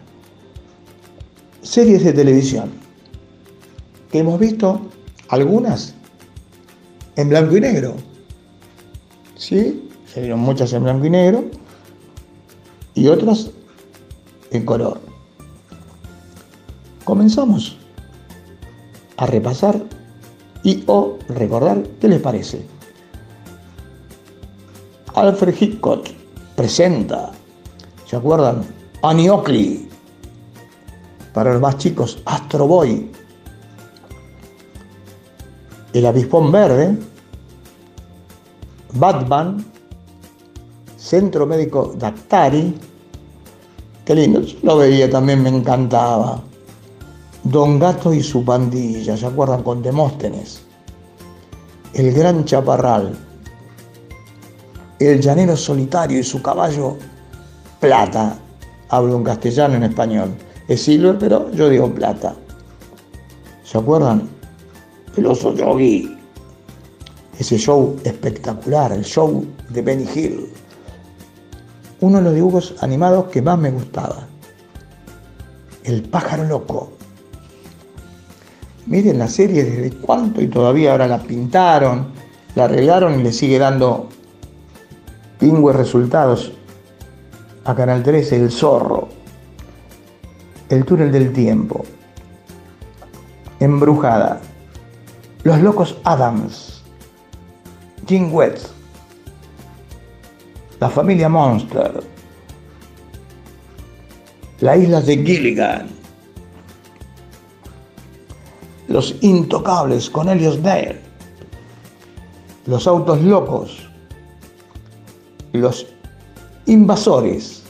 [1.66, 2.70] Series de televisión
[4.12, 4.82] que hemos visto
[5.30, 5.94] algunas
[7.16, 7.96] en blanco y negro.
[9.34, 9.90] ¿Sí?
[10.06, 11.44] Se vieron muchas en blanco y negro
[12.94, 13.50] y otras
[14.52, 15.00] en color.
[17.02, 17.76] Comenzamos
[19.16, 19.82] a repasar
[20.62, 22.64] y o recordar qué les parece.
[25.14, 26.06] Alfred Hitchcock
[26.54, 27.32] presenta,
[28.08, 28.62] ¿se acuerdan?
[29.02, 29.95] Annie Oakley.
[31.36, 33.12] Para los más chicos, Astro Boy.
[35.92, 36.96] El Avispón Verde.
[38.94, 39.62] Batman.
[40.96, 42.74] Centro Médico Dactari.
[44.06, 46.40] Qué lindo, lo veía también, me encantaba.
[47.44, 49.62] Don Gato y su pandilla, ¿se acuerdan?
[49.62, 50.62] Con Demóstenes.
[51.92, 53.14] El Gran Chaparral.
[54.98, 56.96] El Llanero Solitario y su caballo
[57.78, 58.38] Plata.
[58.88, 60.45] Hablo en castellano, en español.
[60.68, 62.34] Es Silver, pero yo digo Plata.
[63.62, 64.28] ¿Se acuerdan?
[65.16, 66.16] El oso Yogi.
[67.38, 70.48] Ese show espectacular, el show de Benny Hill.
[72.00, 74.26] Uno de los dibujos animados que más me gustaba.
[75.84, 76.92] El pájaro loco.
[78.86, 82.08] Miren la serie desde cuánto y todavía ahora la pintaron,
[82.54, 84.08] la arreglaron y le sigue dando
[85.38, 86.52] pingües resultados
[87.64, 89.08] a Canal 13, El Zorro,
[90.68, 91.84] El Túnel del Tiempo,
[93.60, 94.40] Embrujada,
[95.44, 96.82] Los Locos Adams,
[98.08, 98.72] Jim West,
[100.80, 102.02] La Familia Monster,
[104.58, 105.86] Las Islas de Gilligan,
[108.88, 111.00] Los Intocables con Helios Dale,
[112.66, 113.88] Los Autos Locos,
[115.52, 115.86] Los
[116.66, 117.62] Invasores,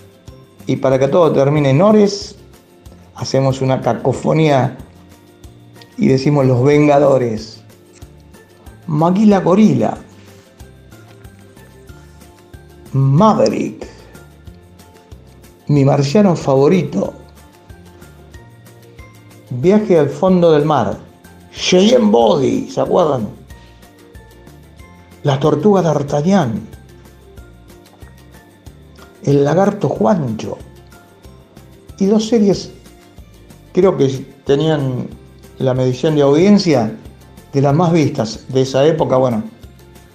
[0.67, 2.36] y para que todo termine en ores,
[3.17, 4.77] hacemos una cacofonía
[5.97, 7.63] y decimos los Vengadores.
[8.87, 9.97] Maguila Gorila.
[12.93, 13.87] Maverick.
[15.69, 17.15] Mi marciano favorito.
[19.51, 20.99] Viaje al fondo del mar.
[21.53, 23.29] Cheyenne Body, ¿se acuerdan?
[25.23, 26.69] La tortuga d'Artagnan.
[29.25, 30.59] El lagarto Juancho.
[31.99, 32.71] Y dos series,
[33.77, 34.09] creo que
[34.47, 35.07] tenían
[35.59, 36.97] la medición de audiencia
[37.53, 39.19] de las más vistas de esa época.
[39.19, 39.45] Bueno,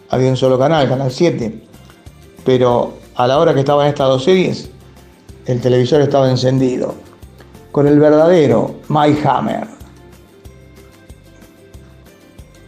[0.09, 1.61] había un solo canal, Canal 7.
[2.43, 4.71] Pero a la hora que estaban estas dos series,
[5.45, 6.95] el televisor estaba encendido.
[7.71, 9.67] Con el verdadero Mike Hammer.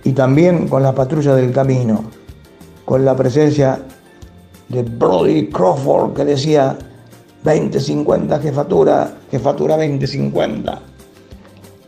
[0.03, 2.03] Y también con la patrulla del camino.
[2.85, 3.81] Con la presencia
[4.69, 6.77] de Brody Crawford que decía
[7.43, 10.81] 2050 jefatura, jefatura 2050.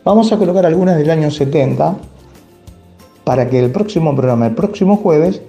[0.04, 1.96] Vamos a colocar algunas del año 70
[3.24, 5.40] para que el próximo programa, el próximo jueves,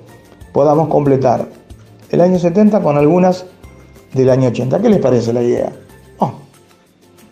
[0.54, 1.48] podamos completar
[2.10, 3.46] el año 70 con algunas
[4.14, 4.82] del año 80.
[4.82, 5.72] ¿Qué les parece la idea?
[6.20, 6.34] Oh,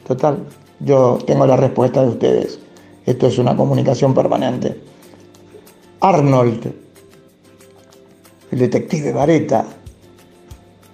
[0.06, 0.40] total,
[0.80, 2.60] yo tengo la respuesta de ustedes.
[3.06, 4.80] Esto es una comunicación permanente.
[6.02, 6.74] Arnold,
[8.52, 9.66] el detective Vareta,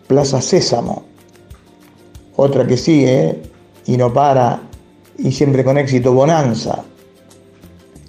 [0.08, 1.11] Plaza Sésamo,
[2.42, 3.40] otra que sigue
[3.86, 4.62] y no para
[5.18, 6.84] y siempre con éxito, Bonanza,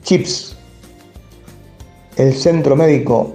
[0.03, 0.57] Chips,
[2.17, 3.35] el centro médico,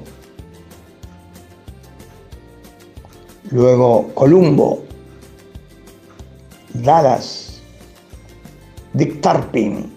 [3.51, 4.83] luego Columbo,
[6.73, 7.61] Dallas,
[8.93, 9.93] Dick Tarpin,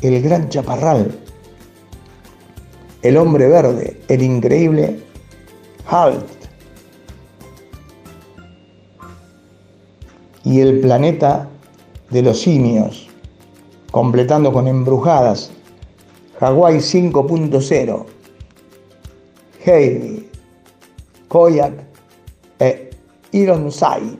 [0.00, 1.14] el gran chaparral,
[3.02, 5.00] el hombre verde, el increíble
[5.86, 6.35] Halt
[10.46, 11.48] y el planeta
[12.10, 13.08] de los simios,
[13.90, 15.50] completando con embrujadas,
[16.38, 18.04] Hawái 5.0,
[19.64, 20.28] Heidi,
[21.26, 21.72] Koyak
[22.60, 22.90] e
[23.32, 24.16] Ironsai.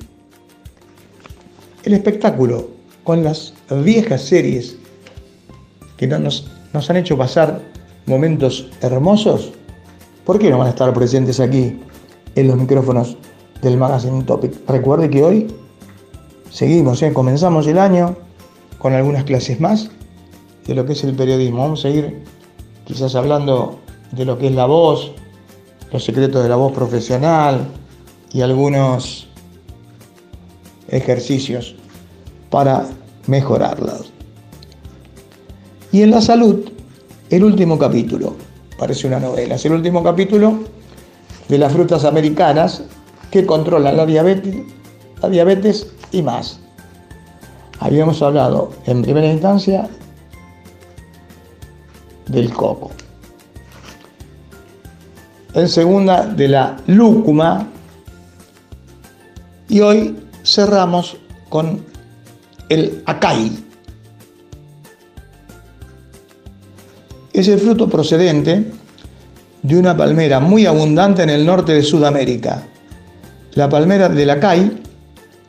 [1.85, 2.71] El espectáculo
[3.05, 3.55] con las
[3.85, 4.77] viejas series
[5.97, 7.63] que no nos, nos han hecho pasar
[8.07, 9.53] momentos hermosos,
[10.25, 11.79] ¿por qué no van a estar presentes aquí
[12.35, 13.17] en los micrófonos
[13.63, 14.53] del Magazine Topic?
[14.69, 15.47] Recuerde que hoy
[16.51, 17.13] seguimos, ¿eh?
[17.13, 18.17] comenzamos el año
[18.79, 19.91] con algunas clases más
[20.67, 21.59] de lo que es el periodismo.
[21.59, 22.23] Vamos a ir
[22.85, 23.79] quizás hablando
[24.13, 25.13] de lo que es la voz,
[25.93, 27.67] los secretos de la voz profesional
[28.33, 29.29] y algunos
[30.89, 31.75] ejercicios
[32.51, 32.87] para
[33.27, 34.13] mejorarlas.
[35.93, 36.71] Y en la salud,
[37.31, 38.37] el último capítulo,
[38.79, 40.59] parece una novela, es el último capítulo
[41.49, 42.83] de las frutas americanas
[43.31, 46.61] que controlan la diabetes y más.
[47.81, 49.89] Habíamos hablado en primera instancia
[52.27, 52.91] del coco.
[55.55, 57.69] En segunda de la lúcuma.
[59.69, 61.17] Y hoy cerramos
[61.49, 61.85] con
[62.69, 63.65] el acai.
[67.33, 68.73] Es el fruto procedente
[69.63, 72.63] de una palmera muy abundante en el norte de Sudamérica.
[73.55, 74.83] La palmera del acai,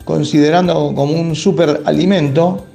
[0.07, 2.65] considerando como un superalimento,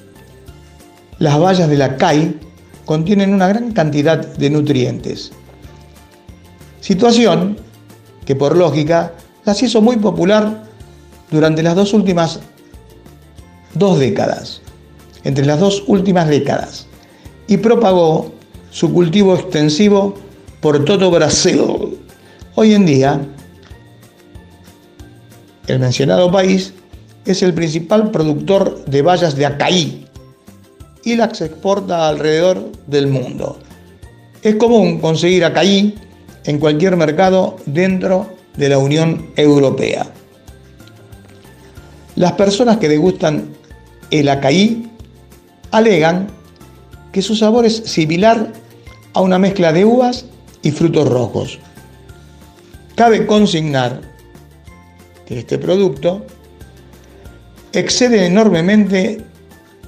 [1.18, 2.36] las bayas del acai
[2.84, 5.32] contienen una gran cantidad de nutrientes.
[6.80, 7.56] Situación
[8.26, 9.14] que por lógica
[9.46, 10.64] las hizo muy popular
[11.30, 12.38] durante las dos últimas
[13.72, 14.60] dos décadas,
[15.24, 16.86] entre las dos últimas décadas,
[17.46, 18.30] y propagó
[18.70, 20.14] su cultivo extensivo
[20.60, 21.98] por todo Brasil.
[22.56, 23.20] Hoy en día,
[25.66, 26.74] el mencionado país
[27.24, 30.06] es el principal productor de bayas de acaí
[31.04, 33.58] y las exporta alrededor del mundo.
[34.42, 35.94] Es común conseguir acaí
[36.44, 40.06] en cualquier mercado dentro de la Unión Europea.
[42.16, 43.48] Las personas que degustan
[44.10, 44.90] el acaí
[45.70, 46.28] alegan
[47.12, 48.52] que su sabor es similar
[49.14, 50.26] a una mezcla de uvas
[50.62, 51.58] y frutos rojos.
[52.94, 54.00] Cabe consignar
[55.26, 56.24] que este producto
[57.72, 59.20] excede enormemente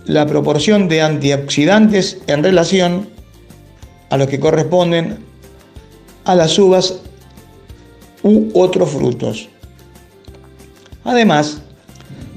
[0.07, 3.09] la proporción de antioxidantes en relación
[4.11, 5.19] a los que corresponden
[6.25, 7.01] a las uvas
[8.23, 9.49] u otros frutos.
[11.05, 11.61] Además,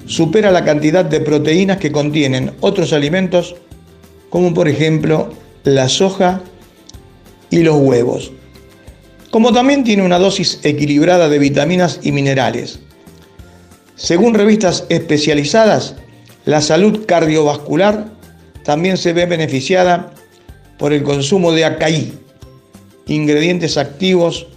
[0.06, 3.56] supera la cantidad de proteínas que contienen otros alimentos
[4.30, 5.34] como por ejemplo
[5.64, 6.42] la soja
[7.50, 8.32] y los huevos.
[9.32, 12.80] Como también tiene una dosis equilibrada de vitaminas y minerales.
[13.98, 15.96] Según revistas especializadas,
[16.46, 18.06] la salud cardiovascular
[18.64, 20.14] también se ve beneficiada
[20.78, 22.14] por el consumo de acaí,
[23.08, 24.48] ingredientes activos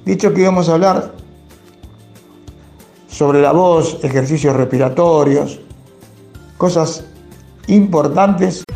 [0.04, 1.12] dicho que íbamos a hablar
[3.08, 5.60] sobre la voz, ejercicios respiratorios,
[6.56, 7.04] cosas
[7.66, 8.64] importantes.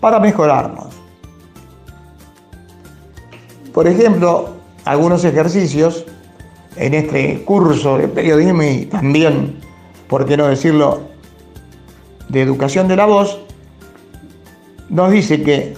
[0.00, 0.94] para mejorarnos.
[3.72, 4.50] Por ejemplo,
[4.84, 6.04] algunos ejercicios
[6.76, 9.60] en este curso de periodismo y también,
[10.08, 11.02] por qué no decirlo,
[12.28, 13.40] de educación de la voz,
[14.88, 15.76] nos dice que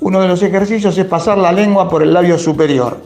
[0.00, 2.98] uno de los ejercicios es pasar la lengua por el labio superior.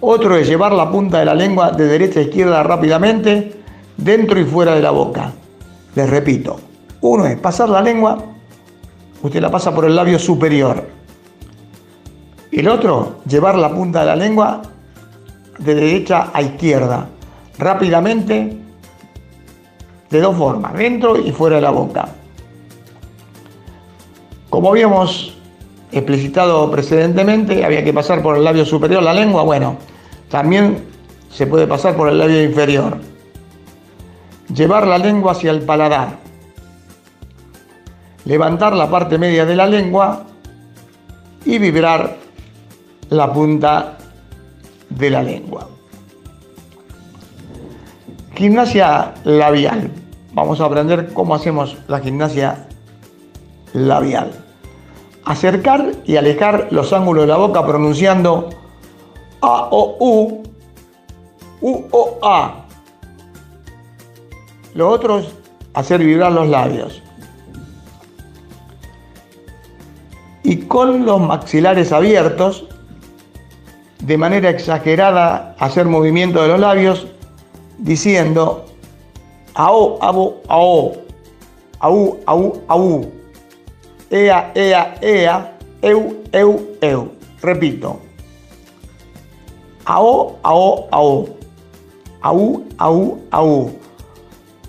[0.00, 3.52] Otro es llevar la punta de la lengua de derecha a izquierda rápidamente,
[3.96, 5.32] dentro y fuera de la boca.
[5.94, 6.58] Les repito,
[7.02, 8.18] uno es pasar la lengua,
[9.22, 10.86] usted la pasa por el labio superior.
[12.50, 14.62] El otro, llevar la punta de la lengua
[15.58, 17.08] de derecha a izquierda,
[17.58, 18.56] rápidamente,
[20.10, 22.08] de dos formas, dentro y fuera de la boca.
[24.50, 25.36] Como habíamos
[25.90, 29.76] explicitado precedentemente, había que pasar por el labio superior la lengua, bueno,
[30.30, 30.84] también
[31.30, 33.11] se puede pasar por el labio inferior.
[34.54, 36.18] Llevar la lengua hacia el paladar.
[38.24, 40.24] Levantar la parte media de la lengua
[41.44, 42.16] y vibrar
[43.08, 43.96] la punta
[44.90, 45.68] de la lengua.
[48.34, 49.90] Gimnasia labial.
[50.34, 52.66] Vamos a aprender cómo hacemos la gimnasia
[53.72, 54.32] labial.
[55.24, 58.48] Acercar y alejar los ángulos de la boca pronunciando
[59.40, 60.42] A, O, U,
[61.60, 62.61] U, O, A.
[64.74, 65.26] Lo otro es
[65.74, 67.02] hacer vibrar los labios.
[70.42, 72.66] Y con los maxilares abiertos,
[74.00, 77.06] de manera exagerada, hacer movimiento de los labios,
[77.78, 78.66] diciendo
[79.54, 80.92] AO, ABO, AO,
[81.80, 83.12] AU, AU, AU,
[84.10, 87.08] EA, EA, EA, EU, EU, EU.
[87.42, 88.00] Repito.
[89.84, 91.28] AO, AO, AO,
[92.22, 93.70] AU, AU, AU,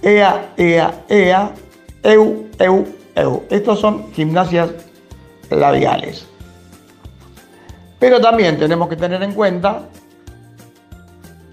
[0.04, 1.52] EA, EA, EA,
[2.04, 2.86] EU, EU,
[3.16, 3.44] EU.
[3.50, 4.70] Estos son gimnasias
[5.50, 6.28] labiales.
[8.00, 9.84] Pero también tenemos que tener en cuenta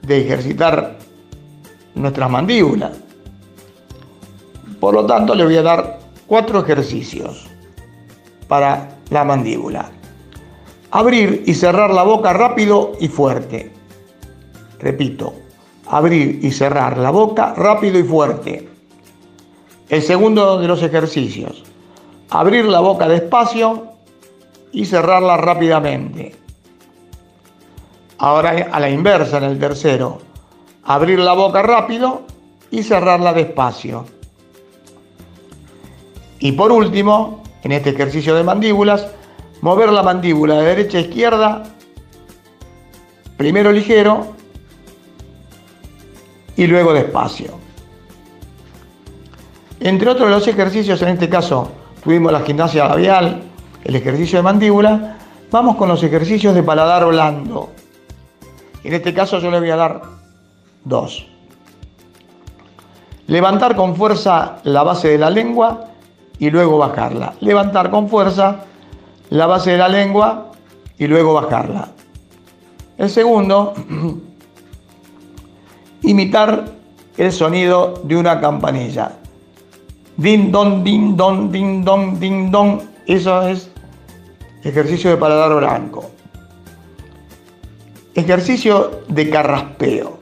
[0.02, 0.96] de ejercitar
[1.94, 2.90] nuestras mandíbulas.
[4.80, 7.46] Por lo tanto, le voy a dar cuatro ejercicios
[8.48, 9.90] para la mandíbula.
[10.90, 13.70] Abrir y cerrar la boca rápido y fuerte.
[14.80, 15.34] Repito,
[15.90, 18.68] abrir y cerrar la boca rápido y fuerte.
[19.88, 21.64] El segundo de los ejercicios.
[22.30, 23.88] Abrir la boca despacio
[24.70, 26.36] y cerrarla rápidamente.
[28.18, 30.18] Ahora a la inversa en el tercero.
[30.84, 32.22] Abrir la boca rápido
[32.70, 34.06] y cerrarla despacio.
[36.38, 39.08] Y por último, en este ejercicio de mandíbulas,
[39.60, 41.64] mover la mandíbula de derecha a izquierda,
[43.36, 44.39] primero ligero
[46.56, 47.58] y luego despacio.
[49.80, 51.70] Entre otros los ejercicios, en este caso
[52.04, 53.42] tuvimos la gimnasia labial,
[53.84, 55.16] el ejercicio de mandíbula,
[55.50, 57.70] vamos con los ejercicios de paladar blando.
[58.84, 60.02] En este caso yo le voy a dar
[60.84, 61.26] dos.
[63.26, 65.86] Levantar con fuerza la base de la lengua
[66.38, 67.34] y luego bajarla.
[67.40, 68.64] Levantar con fuerza
[69.30, 70.50] la base de la lengua
[70.98, 71.88] y luego bajarla.
[72.98, 73.72] El segundo,
[76.02, 76.66] imitar
[77.16, 79.12] el sonido de una campanilla.
[80.16, 82.82] Din don, din don, din don, din don.
[83.06, 83.70] Eso es
[84.62, 86.10] ejercicio de paladar blanco.
[88.14, 90.18] Ejercicio de carraspeo.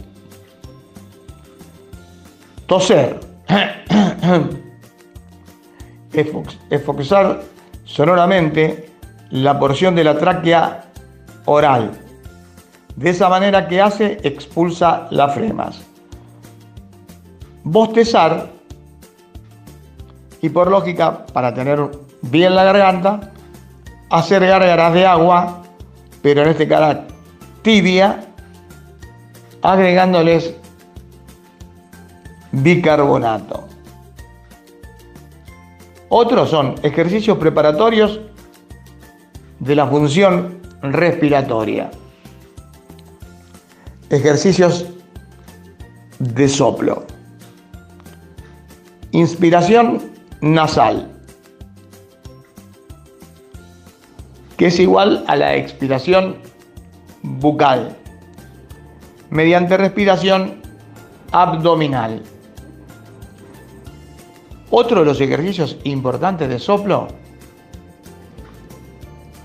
[2.67, 3.21] Toser.
[6.71, 7.43] Esforzar
[7.85, 8.91] sonoramente
[9.31, 10.85] la porción de la tráquea
[11.45, 12.08] oral.
[12.99, 15.81] De esa manera que hace, expulsa las flemas.
[17.63, 18.51] Bostezar.
[20.43, 21.79] Y por lógica, para tener
[22.23, 23.31] bien la garganta,
[24.11, 25.63] hacer gárgaras de agua,
[26.23, 27.03] pero en este caso
[27.63, 28.25] tibia,
[29.63, 30.57] agregándoles
[32.51, 33.69] bicarbonato.
[36.09, 38.19] Otros son ejercicios preparatorios
[39.61, 41.91] de la función respiratoria.
[44.11, 44.87] Ejercicios
[46.19, 47.05] de soplo.
[49.13, 50.01] Inspiración
[50.41, 51.11] nasal,
[54.57, 56.39] que es igual a la expiración
[57.23, 57.97] bucal,
[59.29, 60.63] mediante respiración
[61.33, 62.23] abdominal.
[64.71, 67.09] Otro de los ejercicios importantes de soplo.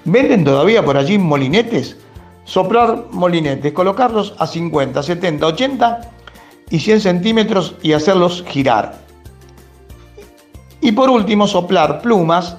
[0.05, 1.97] ¿Venden todavía por allí molinetes?
[2.45, 6.01] Soplar molinetes, colocarlos a 50, 70, 80
[6.69, 8.95] y 100 centímetros y hacerlos girar.
[10.81, 12.57] Y por último, soplar plumas,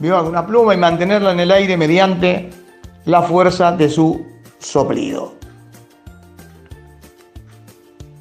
[0.00, 2.50] una pluma y mantenerla en el aire mediante
[3.04, 4.26] la fuerza de su
[4.58, 5.34] soplido.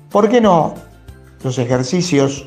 [0.10, 0.76] ¿Por qué no
[1.44, 2.46] los ejercicios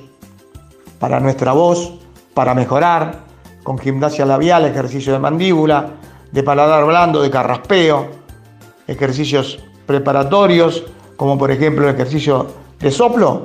[0.99, 1.95] para nuestra voz,
[2.33, 3.25] para mejorar,
[3.63, 5.91] con gimnasia labial, ejercicio de mandíbula,
[6.35, 8.09] de paladar blando, de carraspeo,
[8.89, 10.85] ejercicios preparatorios,
[11.17, 12.49] como por ejemplo el ejercicio
[12.81, 13.45] de soplo,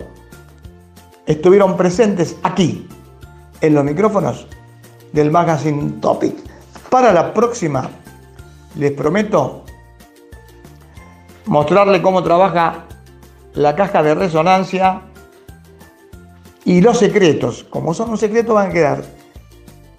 [1.27, 2.87] estuvieron presentes aquí,
[3.61, 4.47] en los micrófonos
[5.13, 6.35] del Magazine Topic.
[6.89, 7.91] Para la próxima,
[8.75, 9.65] les prometo
[11.45, 12.85] mostrarle cómo trabaja
[13.53, 15.03] la caja de resonancia
[16.65, 17.67] y los secretos.
[17.69, 19.03] Como son un secreto, van a quedar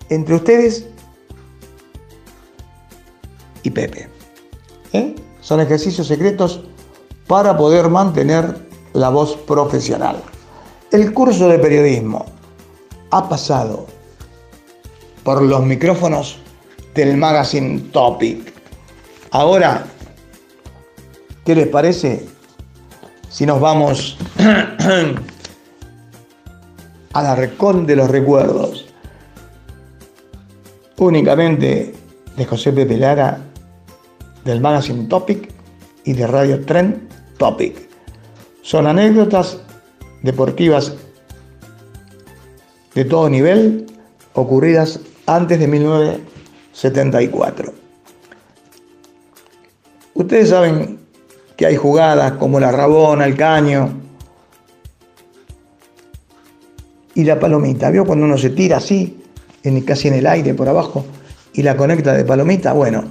[0.09, 0.89] entre ustedes
[3.63, 4.09] y Pepe.
[4.93, 5.15] ¿Eh?
[5.41, 6.61] Son ejercicios secretos
[7.27, 8.57] para poder mantener
[8.93, 10.17] la voz profesional.
[10.91, 12.27] El curso de periodismo
[13.11, 13.87] ha pasado
[15.23, 16.39] por los micrófonos
[16.95, 18.53] del magazine Topic.
[19.31, 19.85] Ahora,
[21.45, 22.27] ¿qué les parece
[23.29, 24.19] si nos vamos
[27.13, 28.87] a la recón de los recuerdos?
[30.99, 31.95] Únicamente
[32.37, 33.39] de José Pepe Lara,
[34.45, 35.51] del magazine Topic
[36.05, 37.89] y de Radio Tren Topic.
[38.63, 39.59] Son anécdotas
[40.23, 40.93] deportivas
[42.95, 43.87] de todo nivel
[44.35, 47.73] ocurridas antes de 1974.
[50.15, 51.01] Ustedes saben
[51.57, 53.93] que hay jugadas como la rabona, el caño
[57.15, 57.91] y la palomita.
[57.91, 59.23] ¿Vio cuando uno se tira así,
[59.87, 61.05] casi en el aire por abajo,
[61.53, 62.73] y la conecta de palomita?
[62.73, 63.05] Bueno,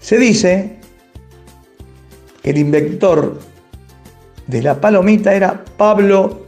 [0.00, 0.78] se dice
[2.42, 3.38] que el inventor
[4.46, 6.44] de la palomita era Pablo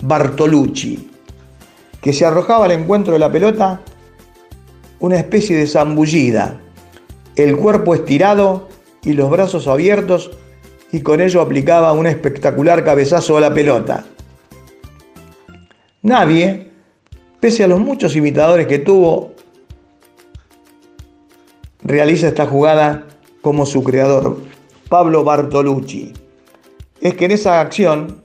[0.00, 1.10] Bartolucci,
[2.00, 3.80] que se arrojaba al encuentro de la pelota
[5.00, 6.60] una especie de zambullida,
[7.36, 8.68] el cuerpo estirado
[9.02, 10.30] y los brazos abiertos
[10.92, 14.04] y con ello aplicaba un espectacular cabezazo a la pelota.
[16.02, 16.70] Nadie,
[17.40, 19.32] pese a los muchos imitadores que tuvo,
[21.84, 23.06] realiza esta jugada
[23.40, 24.38] como su creador,
[24.88, 26.12] Pablo Bartolucci.
[27.00, 28.22] Es que en esa acción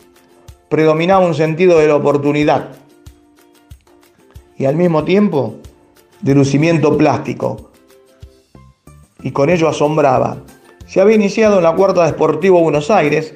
[0.70, 2.70] predominaba un sentido de la oportunidad
[4.58, 5.56] y al mismo tiempo
[6.22, 7.72] de lucimiento plástico.
[9.22, 10.38] Y con ello asombraba.
[10.86, 13.34] Se había iniciado en la cuarta de Sportivo Buenos Aires,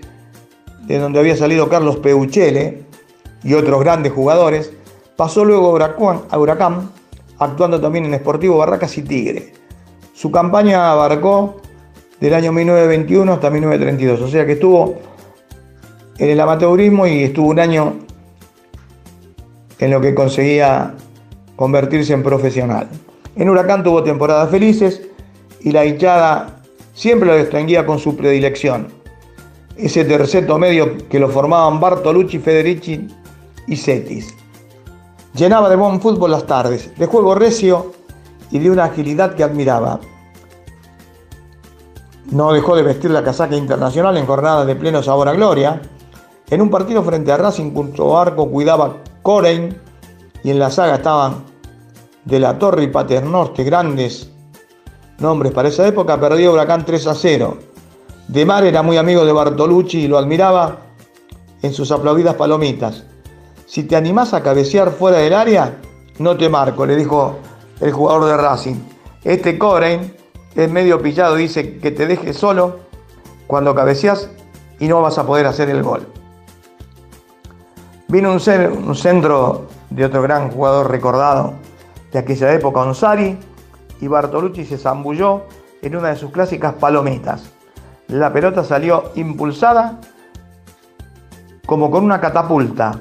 [0.83, 2.83] de donde había salido Carlos Peuchele
[3.43, 4.71] y otros grandes jugadores.
[5.15, 6.91] Pasó luego a Huracán,
[7.39, 9.60] actuando también en Sportivo Barracas y Tigre.
[10.13, 11.61] Su campaña abarcó
[12.19, 14.99] del año 1921 hasta 1932, o sea que estuvo
[16.17, 17.95] en el amateurismo y estuvo un año
[19.79, 20.93] en lo que conseguía
[21.55, 22.87] convertirse en profesional.
[23.35, 25.01] En Huracán tuvo temporadas felices
[25.61, 26.61] y la hinchada
[26.93, 28.87] siempre lo distinguía con su predilección.
[29.77, 33.07] Ese terceto medio que lo formaban Bartolucci, Federici
[33.67, 34.35] y Cetis.
[35.33, 37.93] Llenaba de buen fútbol las tardes, de juego recio
[38.51, 39.99] y de una agilidad que admiraba.
[42.31, 45.81] No dejó de vestir la casaca internacional en jornadas de pleno sabor a gloria.
[46.49, 49.77] En un partido frente a Racing, cuyo arco cuidaba Corein
[50.43, 51.43] y en la saga estaban
[52.25, 54.29] De la Torre y Paternoste, grandes
[55.17, 57.57] nombres para esa época, perdió Huracán 3 a 0.
[58.27, 60.77] De Mar era muy amigo de Bartolucci y lo admiraba
[61.61, 63.03] en sus aplaudidas palomitas.
[63.65, 65.79] Si te animás a cabecear fuera del área,
[66.19, 67.37] no te marco, le dijo
[67.81, 68.75] el jugador de Racing.
[69.23, 70.15] Este Corein
[70.55, 72.79] es medio pillado, dice que te deje solo
[73.47, 74.29] cuando cabeceas
[74.79, 76.07] y no vas a poder hacer el gol.
[78.07, 78.41] Vino un,
[78.87, 81.53] un centro de otro gran jugador recordado
[82.11, 83.37] de aquella época, Onsari,
[83.99, 85.43] y Bartolucci se zambulló
[85.81, 87.51] en una de sus clásicas palomitas.
[88.07, 89.99] La pelota salió impulsada
[91.65, 92.99] como con una catapulta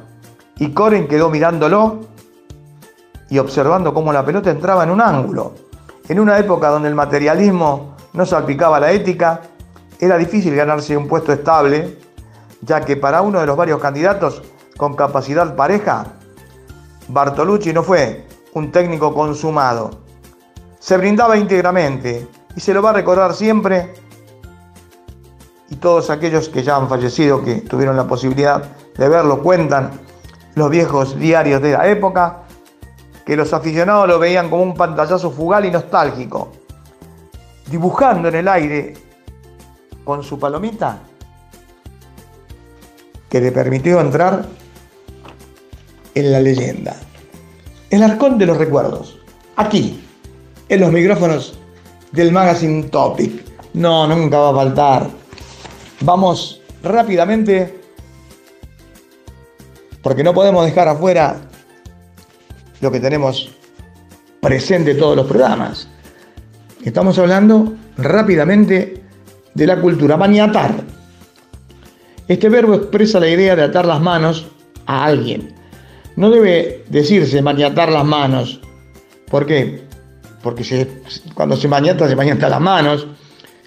[0.58, 2.09] y Coren quedó mirándolo
[3.30, 5.54] y observando cómo la pelota entraba en un ángulo.
[6.08, 9.40] En una época donde el materialismo no salpicaba la ética,
[10.00, 11.98] era difícil ganarse un puesto estable,
[12.62, 14.42] ya que para uno de los varios candidatos
[14.76, 16.06] con capacidad pareja,
[17.08, 19.90] Bartolucci no fue un técnico consumado.
[20.80, 22.26] Se brindaba íntegramente
[22.56, 23.94] y se lo va a recordar siempre.
[25.68, 28.62] Y todos aquellos que ya han fallecido, que tuvieron la posibilidad
[28.96, 29.90] de verlo, cuentan
[30.54, 32.42] los viejos diarios de la época,
[33.24, 36.52] que los aficionados lo veían como un pantallazo fugal y nostálgico,
[37.70, 38.94] dibujando en el aire
[40.04, 40.98] con su palomita,
[43.28, 44.44] que le permitió entrar
[46.14, 46.96] en la leyenda.
[47.90, 49.18] El arcón de los recuerdos,
[49.56, 50.04] aquí,
[50.68, 51.58] en los micrófonos
[52.12, 53.44] del Magazine Topic.
[53.74, 55.10] No, nunca va a faltar.
[56.00, 57.80] Vamos rápidamente,
[60.02, 61.49] porque no podemos dejar afuera
[62.80, 63.50] lo que tenemos
[64.40, 65.88] presente en todos los programas.
[66.84, 69.02] Estamos hablando rápidamente
[69.54, 70.72] de la cultura maniatar.
[72.26, 74.46] Este verbo expresa la idea de atar las manos
[74.86, 75.52] a alguien.
[76.16, 78.60] No debe decirse maniatar las manos.
[79.30, 79.82] ¿Por qué?
[80.42, 80.88] Porque
[81.34, 83.06] cuando se maniata, se maniata las manos.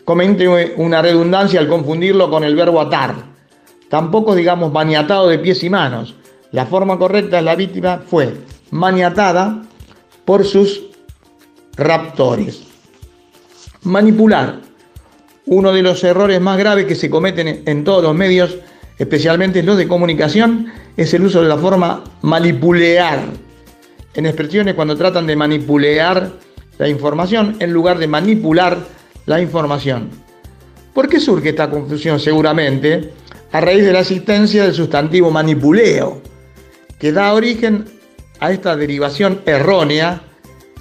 [0.06, 0.48] Comente
[0.78, 3.16] una redundancia al confundirlo con el verbo atar.
[3.90, 6.16] Tampoco digamos maniatado de pies y manos.
[6.52, 8.34] La forma correcta de la víctima fue
[8.74, 9.62] maniatada
[10.26, 10.82] por sus
[11.78, 12.64] raptores.
[13.84, 14.62] Manipular.
[15.46, 18.58] Uno de los errores más graves que se cometen en todos los medios,
[18.98, 23.26] especialmente los de comunicación, es el uso de la forma manipulear.
[24.16, 26.32] En expresiones cuando tratan de manipulear
[26.80, 28.78] la información en lugar de manipular
[29.28, 30.10] la información.
[30.94, 32.20] ¿Por qué surge esta confusión?
[32.20, 33.12] Seguramente
[33.52, 36.22] a raíz de la existencia del sustantivo manipuleo,
[36.98, 37.86] que da origen
[38.44, 40.22] a esta derivación errónea,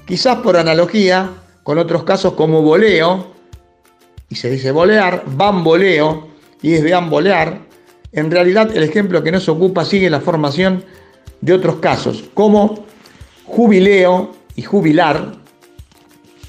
[0.04, 1.30] quizás por analogía
[1.62, 3.34] con otros casos como voleo,
[4.28, 6.26] y se dice bolear, bamboleo,
[6.60, 7.60] y es de ambolear.
[8.10, 10.82] En realidad el ejemplo que nos ocupa sigue la formación
[11.40, 12.84] de otros casos, como
[13.44, 15.36] jubileo y jubilar,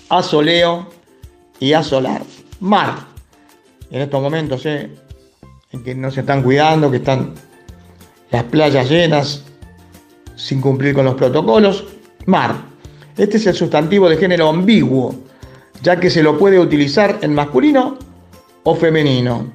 [0.10, 0.90] asoleo
[1.60, 2.24] y asolar.
[2.60, 2.96] Mar.
[3.92, 4.90] En estos momentos eh,
[5.72, 7.36] en que no se están cuidando, que están
[8.32, 9.44] las playas llenas
[10.44, 11.86] sin cumplir con los protocolos.
[12.26, 12.56] Mar.
[13.18, 15.16] Este es el sustantivo de género ambiguo,
[15.82, 17.98] ya que se lo puede utilizar en masculino
[18.64, 19.54] o femenino.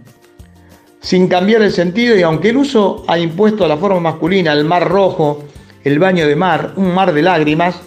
[1.00, 4.88] Sin cambiar el sentido y aunque el uso ha impuesto la forma masculina el mar
[4.88, 5.44] rojo,
[5.84, 7.80] el baño de mar, un mar de lágrimas,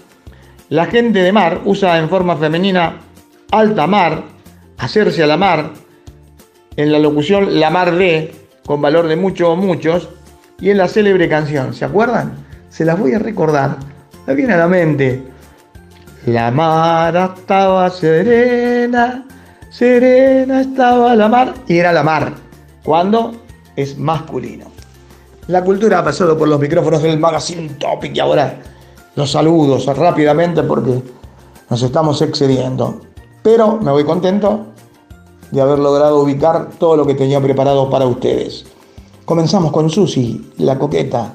[0.70, 3.00] la gente de mar usa en forma femenina
[3.52, 4.24] alta mar,
[4.78, 5.72] hacerse a la mar,
[6.76, 8.34] en la locución la mar de,
[8.66, 10.10] con valor de mucho o muchos,
[10.60, 12.51] y en la célebre canción, ¿se acuerdan?
[12.72, 13.76] Se las voy a recordar,
[14.26, 15.22] me viene a la mente.
[16.26, 19.26] La mar estaba serena,
[19.70, 22.34] serena estaba la mar, y era la mar,
[22.86, 23.34] cuando
[23.76, 24.68] es masculino.
[25.48, 28.62] La cultura ha pasado por los micrófonos del Magazine Topic y ahora
[29.18, 31.02] los saludos rápidamente porque
[31.70, 33.02] nos estamos excediendo.
[33.44, 34.68] Pero me voy contento
[35.52, 38.66] de haber logrado ubicar todo lo que tenía preparado para ustedes.
[39.26, 41.34] Comenzamos con Susi, la coqueta.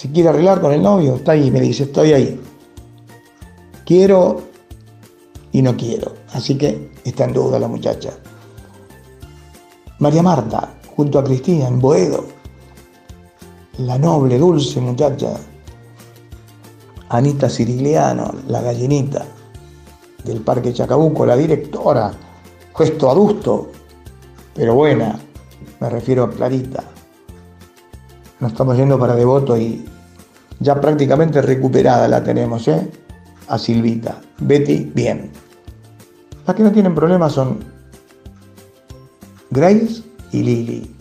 [0.00, 2.40] Si quiere arreglar con el novio, está ahí, me dice, estoy ahí.
[3.84, 4.40] quiero
[5.52, 6.14] y no quiero.
[6.32, 8.08] Así que está en duda la muchacha.
[9.98, 12.24] María Marta, junto a Cristina, en Boedo.
[13.76, 15.34] La noble, dulce muchacha.
[17.10, 19.26] Anita Cirigliano, la gallinita
[20.24, 22.10] del Parque Chacabuco, la directora.
[22.74, 23.70] Gesto adusto,
[24.54, 25.20] pero buena.
[25.78, 26.84] Me refiero a Clarita.
[28.38, 29.89] Nos estamos yendo para Devoto y
[30.60, 32.88] ya prácticamente recuperada la tenemos, ¿eh?
[33.48, 34.20] A Silvita.
[34.38, 35.30] Betty, bien.
[36.46, 37.58] Las que no tienen problemas son
[39.50, 40.02] Grace
[40.32, 40.96] y Lili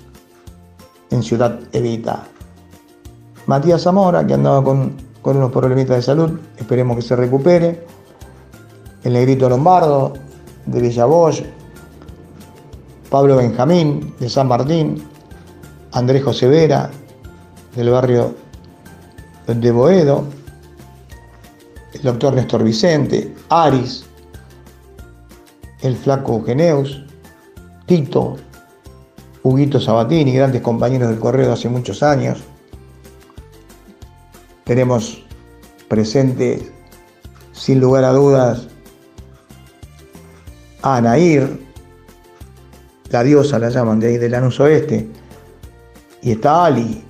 [1.11, 2.23] en Ciudad Evita.
[3.45, 7.85] Matías Zamora, que andaba con, con unos problemitas de salud, esperemos que se recupere.
[9.03, 10.13] El Negrito Lombardo,
[10.65, 11.43] de Villa Bosch.
[13.09, 15.03] Pablo Benjamín, de San Martín.
[15.91, 16.91] Andrés José Vera,
[17.75, 18.35] del barrio
[19.55, 20.25] de Boedo.
[21.93, 24.05] El doctor Néstor Vicente, Aris,
[25.81, 27.03] el flaco Eugeneus,
[27.87, 28.37] Tito,
[29.41, 32.43] Huguito Sabatini, grandes compañeros del correo de hace muchos años.
[34.65, 35.25] Tenemos
[35.87, 36.71] presente,
[37.51, 38.67] sin lugar a dudas,
[40.83, 41.59] a Anair,
[43.09, 45.09] la diosa la llaman de ahí del Lanús Oeste,
[46.21, 47.03] y está Ali,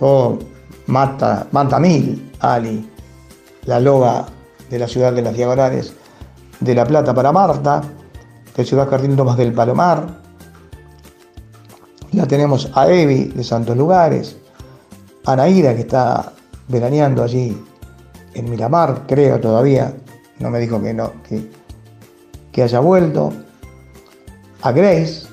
[0.00, 0.38] o
[0.88, 1.46] Mata,
[1.78, 2.90] Mil, Ali,
[3.66, 4.26] la loba
[4.70, 5.92] de la ciudad de las Diagonales
[6.60, 7.82] de La Plata para Marta,
[8.56, 10.06] de Ciudad Jardín Tomás del Palomar.
[12.12, 14.38] La tenemos a Evi de Santos Lugares,
[15.26, 16.32] a Naira que está
[16.68, 17.62] veraneando allí
[18.32, 19.92] en Miramar, creo todavía,
[20.38, 21.50] no me dijo que no, que,
[22.50, 23.30] que haya vuelto,
[24.62, 25.26] a Grace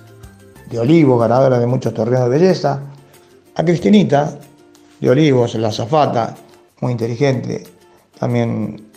[0.70, 2.82] de Olivo, ganadora de muchos torneos de belleza,
[3.56, 4.38] a Cristinita
[5.00, 6.36] de Olivos, la zafata,
[6.82, 7.64] muy inteligente,
[8.20, 8.92] también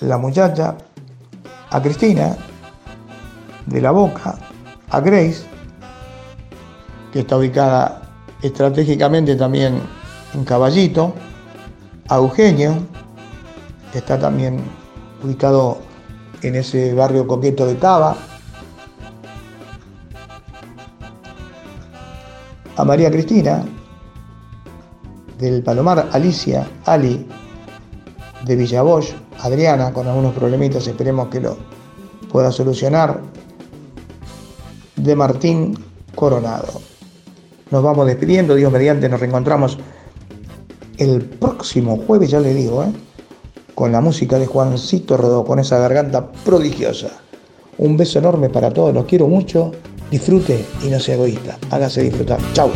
[0.00, 0.76] la muchacha,
[1.70, 2.36] a Cristina
[3.66, 4.38] de la Boca,
[4.90, 5.44] a Grace,
[7.12, 8.02] que está ubicada
[8.42, 9.80] estratégicamente también
[10.34, 11.14] en Caballito,
[12.08, 12.74] a Eugenio,
[13.92, 14.60] que está también
[15.22, 15.78] ubicado
[16.42, 18.16] en ese barrio coqueto de Taba,
[22.76, 23.64] a María Cristina,
[25.38, 27.26] del Palomar, Alicia, Ali,
[28.44, 31.56] de Villa Bosch, Adriana, con algunos problemitas, esperemos que lo
[32.30, 33.20] pueda solucionar,
[34.96, 35.78] de Martín
[36.14, 36.80] Coronado.
[37.70, 39.78] Nos vamos despidiendo, Dios mediante, nos reencontramos
[40.98, 42.92] el próximo jueves, ya le digo, ¿eh?
[43.74, 47.08] con la música de Juancito Rodó, con esa garganta prodigiosa.
[47.78, 49.72] Un beso enorme para todos, los quiero mucho,
[50.10, 52.38] disfrute y no sea egoísta, hágase disfrutar.
[52.52, 52.70] Chau.